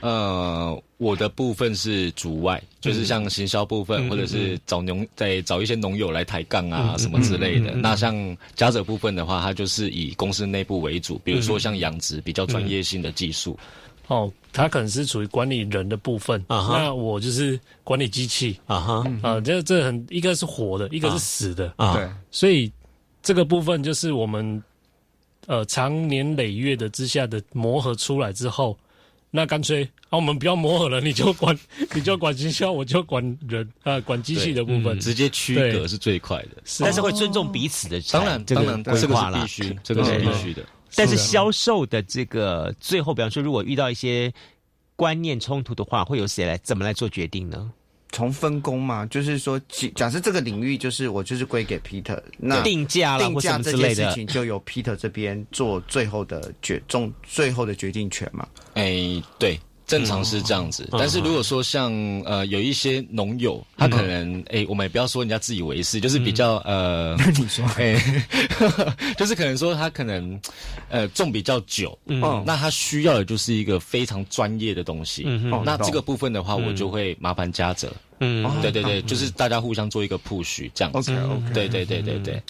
[0.00, 7.70] 呃，我的部分是主外，就是像行销部分，或者是找农再找一些农友来抬杠啊什么之类的。
[7.76, 13.56] 那像家者部分的话，它就是以公司内部为主，比如说像养殖比较专业性的技术。
[14.08, 22.72] 哦，他可能是属于管理人的部分，那我就是管理机器啊哈啊，这这很一个是活的，一个是死的啊，对，所以。
[23.22, 24.62] 这个部分就是我们，
[25.46, 28.76] 呃，长年累月的之下的磨合出来之后，
[29.30, 31.56] 那干脆啊，我们不要磨合了，你就管，
[31.94, 36.62] 你就管经销，我就管人啊，管机器的部分，直接区隔是最快的。
[36.80, 40.64] 但是会尊重彼此的，当然，当然，这个是必须，这个是必须的。
[40.94, 44.30] 但是销售的这个最后，比方说，如果遇到一些
[44.94, 47.72] 观念冲突的话，会由谁来怎么来做决定呢？
[48.12, 49.60] 从分工嘛，就是说，
[49.96, 58.46] 假设这个领域就是我就是归给 Peter，那定价定价这件事情就由 Peter 这边做最后的决中最后的决定权嘛。
[58.74, 59.58] 哎，对。
[59.86, 61.92] 正常是这样子，但是如果说像
[62.24, 67.64] 呃有一些农友，他可能哎，我们也不要说人家自以为是，就是比较呃， 那你说。
[67.76, 68.00] 哎，
[69.18, 70.40] 就是可能说他可能
[70.88, 81.12] 呃种比较久，嗯，那他需要的就是一个非常专业的东西，嗯那这个部分的话，我就会麻烦嘉泽，嗯，对对对，就是大家互相做一个 push 这样子。
[81.52, 82.42] 对对对对对，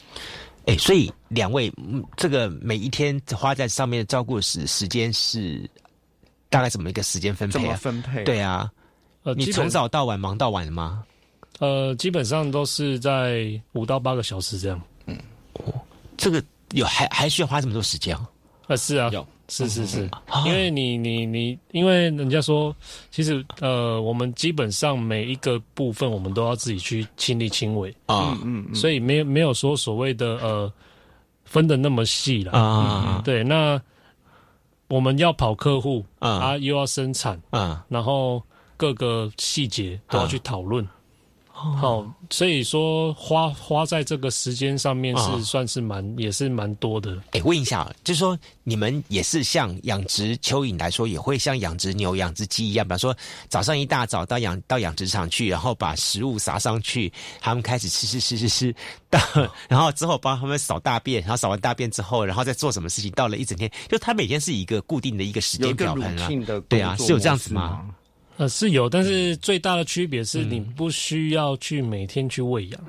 [0.66, 1.72] 哎，所以两位
[2.16, 5.68] 这个每一天花在上面的照顾时时间是。
[6.52, 7.52] 大概怎么一个时间分配？
[7.52, 8.22] 怎么分配？
[8.24, 8.70] 对啊，
[9.22, 11.02] 呃，你从早到晚忙到晚吗？
[11.60, 14.78] 呃，基本上都是在五到八个小时这样。
[15.06, 15.16] 嗯，
[15.54, 15.72] 哦，
[16.18, 18.28] 这个有还还需要花这么多时间啊？
[18.66, 20.10] 啊，是啊，有是是是，
[20.44, 22.74] 因为你你你，因为人家说，
[23.10, 30.70] 其实呃，我们基本上每一个部分我们都要自己去亲力亲为啊，嗯嗯，所以没有没有说所谓的呃
[31.46, 33.80] 分的那么细了啊，对，那。
[34.92, 38.42] 我们要跑客户啊，又要生产啊，然后
[38.76, 40.86] 各个细节都要去讨论。
[41.76, 47.16] 好，所以说花花在这个时间上面是算是蛮也是蛮多的。
[47.30, 53.16] 哎，问一下，就是说你们也是像养殖蚯蚓来说，也会像养殖牛、养殖鸡一样，比方说
[53.48, 58.74] 早上一大早到养到养殖场去，然后把食物撒上去，他们开始吃吃吃吃吃，
[59.08, 59.20] 到
[59.68, 63.10] 然后之后帮他们扫大便，然后扫完大便之后，然后再做什么事情？
[63.12, 66.28] 到了一整天，就他每天是一个固定的一个时间表盘啊，
[66.68, 67.86] 对啊，是有这样子吗？
[68.42, 72.80] 呃，是有，但是最大的区别是你不需要去每天去喂养。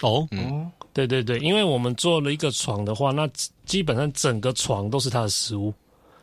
[0.00, 3.28] 哦，嗯，对对对，因为我们做了一个床的话，那
[3.64, 5.74] 基本上整个床都是它的食物。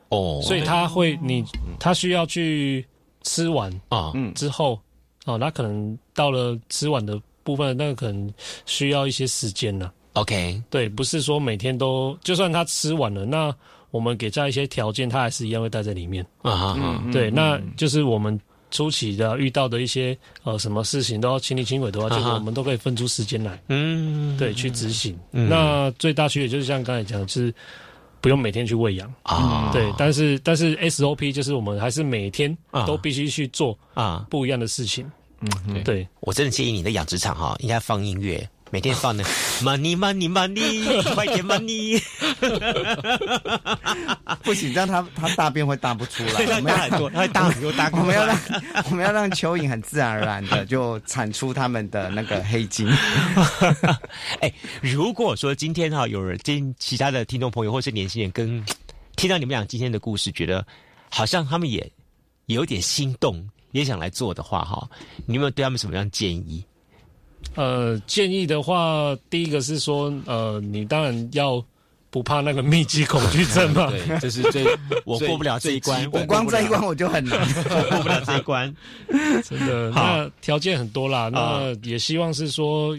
[0.07, 1.43] 哦，所以它会，你
[1.77, 2.85] 它需要去
[3.23, 4.79] 吃完啊，之后，
[5.25, 8.33] 哦，那可能到了吃完的部分，那可能
[8.65, 9.91] 需要一些时间呢。
[10.13, 13.53] OK，对，不是说每天都，就算它吃完了，那
[13.91, 16.25] 我们给它一些条件，它还是一样会待在里面。
[16.43, 18.39] 啊哈，对，那就是我们。
[18.71, 25.17] 初期的遇到的一些呃什么事情都要亲力亲为的话，就是我们都可以分出时间来，嗯，对，去执行。
[25.31, 27.53] 那最大区别就是像刚才讲，就是
[28.21, 29.91] 不用每天去喂养啊，对。
[29.97, 32.55] 但是但是 SOP 就是我们还是每天
[32.85, 35.09] 都必须去做啊不一样的事情。
[35.41, 36.05] 嗯，对。
[36.19, 38.47] 我真的建议你的养殖场哈，应该放音乐。
[38.71, 39.23] 每天放的
[39.61, 41.99] money money money，快点 money，
[44.43, 47.89] 不行，这样他他大便会大不出来，我们大很多，他会大很多大。
[47.93, 48.37] 我们要让
[48.91, 52.87] 我们要让蚯蚓很自然而然的就产出他们的那个黑金。
[54.41, 58.63] 哎，如果说今天哈有人今其他的听众朋友或是年轻人跟
[59.15, 60.65] 听到你们俩今天的故事，觉得
[61.09, 61.91] 好像他们也
[62.45, 64.87] 有点心动，也想来做的话哈，
[65.25, 66.63] 你有没有对他们什么样建议？
[67.55, 71.61] 呃，建议的话，第一个是说，呃，你当然要
[72.09, 73.87] 不怕那个密集恐惧症嘛。
[73.91, 74.63] 对，这是最
[75.03, 77.37] 我过不了这一关，我光这一关我就很难
[77.89, 78.73] 过不了这一关。
[79.43, 81.29] 真的，那条件很多啦。
[81.29, 82.97] 那也希望是说，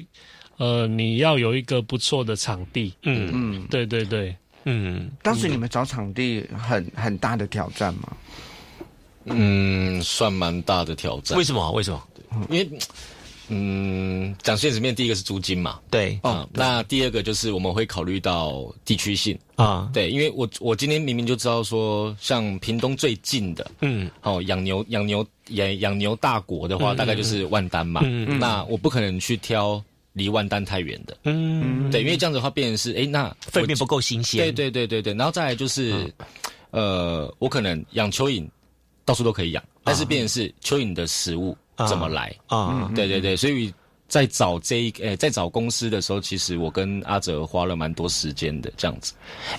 [0.59, 2.93] 呃，你要有一个不错的场地。
[3.05, 5.11] 嗯嗯，对对对，嗯。
[5.23, 8.09] 当时你们找场地很很大的挑战吗？
[9.25, 11.39] 嗯，算蛮大的挑战。
[11.39, 11.71] 为什么？
[11.73, 12.03] 为什么？
[12.51, 12.69] 因为。
[13.53, 19.37] 嗯，讲现实面，第一个是租金嘛，对，啊，那第二个就是我们会考虑到地区性。
[19.57, 29.83] 啊，对，因为我我今天明明就知道说，像屏东最近的，嗯，哦，养牛养牛养养牛大国的话，大概就是万丹嘛，嗯那我不可能去挑
[30.15, 36.11] 离万丹太远的，嗯，对，因为这样子的话，变成是，哎，那粪便不够新鲜，对对对对对，然后再来就是，
[36.71, 38.49] 呃，我可能养蚯蚓
[39.05, 41.55] 到处都可以养，但是变成是蚯蚓的食物。
[41.87, 42.91] 怎么来啊？
[42.95, 43.73] 对对对，所以
[44.09, 49.13] 在找这一诶，在找公司的时候，其实我跟阿哲花了蛮多时间的这样子。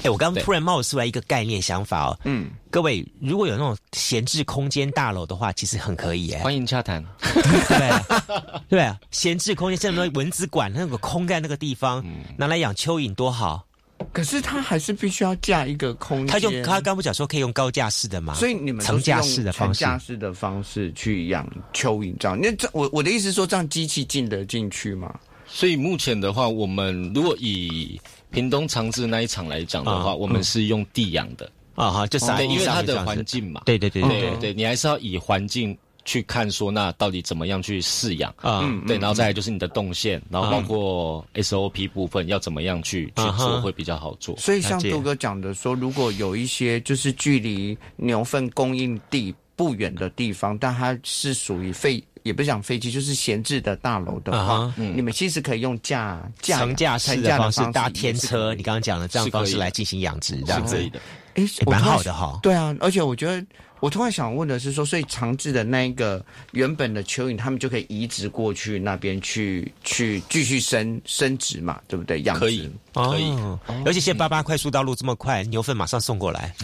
[0.03, 2.19] 哎，我刚刚突然冒出来一个概念想法哦。
[2.25, 7.01] 嗯，各位如果有那种闲置空间大楼的话，其实很可以哎，欢迎洽谈。
[7.33, 12.03] 对对 啊，闲置空间像什么蚊子馆那个空在那个地方，
[12.37, 13.65] 拿来养蚯蚓多好。
[14.11, 16.27] 可是他还是必须要架一个空间。
[16.27, 18.33] 他用他刚不讲说可以用高架式的嘛？
[18.33, 25.13] 所以你们层架式的方式，架式的方式去养蚯蚓，这样那这我我的意思说，这样机器进得进去吗？
[25.47, 27.99] 所以目前的话，我们如果以
[28.31, 35.77] 屏东长治那一场来讲的话，我们是用地养的啊哈，就是，因为它的环境嘛，对对对对对，你还是要以环境。
[36.03, 38.31] 去看说那到底怎么样去饲养。
[38.37, 38.61] 啊？
[38.63, 44.35] 嗯对，然后再来就是你的动线，然后包括 SOP 部分要怎么样去去做会比较好做。
[44.37, 60.77] 所以像杜哥讲的说，如果有一些就是距离牛粪供应地不远的地方，但它是属于废，也不讲废弃，就是闲置的大楼的话，你们其实可以用架架层架式的方式搭天车，你刚刚讲的这样方式来进行养殖，这样子。
[60.89, 60.99] 的，
[61.35, 62.39] 哎，蛮好的哈。
[62.41, 63.45] 对啊，而且我觉得。
[63.81, 72.21] 我突然想问的是，说，所以长治的那一个原本的蚯蚓，他们就可以移植过去那边去，去继续生生殖嘛，对不对？
[72.21, 73.35] 养可以，可以。
[73.83, 76.53] 而且现在八八快速道路这么快，牛粪马上送过来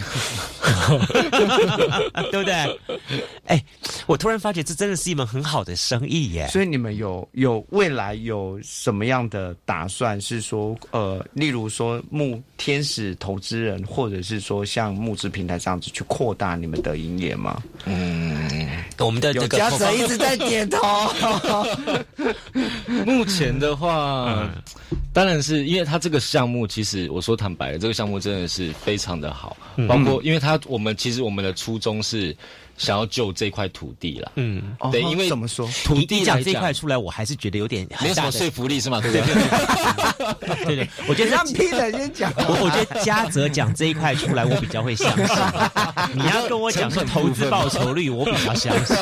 [2.30, 2.52] 对不对？
[3.46, 3.64] 哎，
[4.06, 6.46] 我突然发觉这真的是一门很好的生意耶。
[6.52, 10.20] 所以你们有有未来有什么样的打算？
[10.20, 16.96] 是说，呃，例如说募天使投资人，或者是说像募资平台这样子去扩大你们的。
[17.08, 17.62] 营业吗？
[17.86, 20.78] 嗯，我们的有家者一直在点头。
[23.06, 24.46] 目前的话，
[25.12, 29.56] 当然是因为他这个项目，其实我说坦白，这个项目真的是非常的好。
[29.88, 32.36] 包括因为他，我们其实我们的初衷是。
[32.78, 34.62] 想要救这块土地了，嗯，
[34.92, 39.00] 对，因为怎么说，土地讲这块出来，我还是觉得有点没什么说服力，是吗？
[39.00, 40.64] 对不对？
[40.64, 45.36] 对对，我觉得让 Peter 先讲，我我觉得嘉泽讲这一块出来，我比较会相信。
[46.14, 48.96] 你要跟我讲说投资报酬率，我比较相信。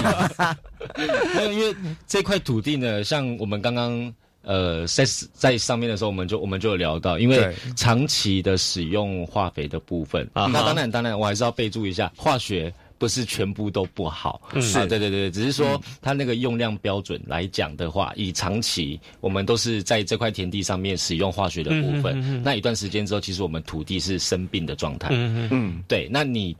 [1.34, 4.12] 没有，因为这块土地呢，像我们刚刚
[4.42, 5.04] 呃在
[5.34, 12.72] 在上面的时候，我们就我们就有聊到，因为长期的使用化肥的部分啊，那当然当然，我还是要备注一下化学。
[12.99, 26.57] 不是全部都不好，是啊，对对对，只是说它那个用量标准来讲的话，以长期我们都是在这块田地上面使用化学的部分，那一段时间之后，其实我们土地是生病的状态，嗯嗯，对，那你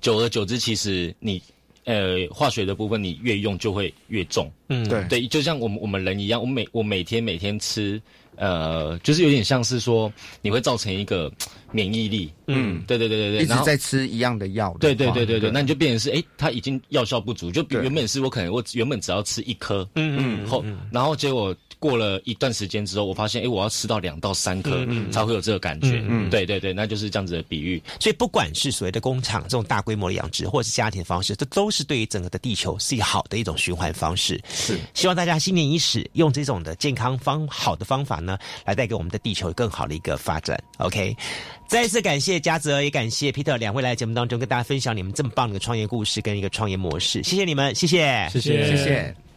[0.00, 1.40] 久而久之，其实你
[1.84, 5.04] 呃化学的部分你越用就会越重，嗯，对。
[5.08, 8.00] 对，就像我们我们人一样，我每我每天每天吃。
[8.40, 11.28] 呃，就是有点像是说，你会造成一个
[11.72, 21.54] 免疫力，嗯，对对对对对，一直在吃一样的药，对对对对对，那你就变成是，哎，它已经药效不足，就原本是我可能我原本只要吃一颗，嗯嗯，后然后结果。
[21.80, 26.04] 过了一段时间之后，我发现，哎，我要吃到两到三颗才会有这个感觉。
[26.08, 27.80] 嗯，对对对，那就是这样子的比喻。
[28.00, 34.40] 所以，不管是所谓的工厂这种大规模的养殖，或者是家庭方式，这都是对于整个的地球是一好的一种循环方式。
[34.48, 40.60] 是，希望大家新年伊始，用这种的健康方好的方法呢，来带给我们的地球更好的一个发展。
[40.78, 41.16] OK，
[41.68, 47.22] 再一次感谢嘉泽，也感谢 Peter 两位来节目当中跟大家分享你们这么棒的创业故事跟一个创业模式。
[47.22, 49.27] 谢谢你们，谢谢，谢谢，谢谢。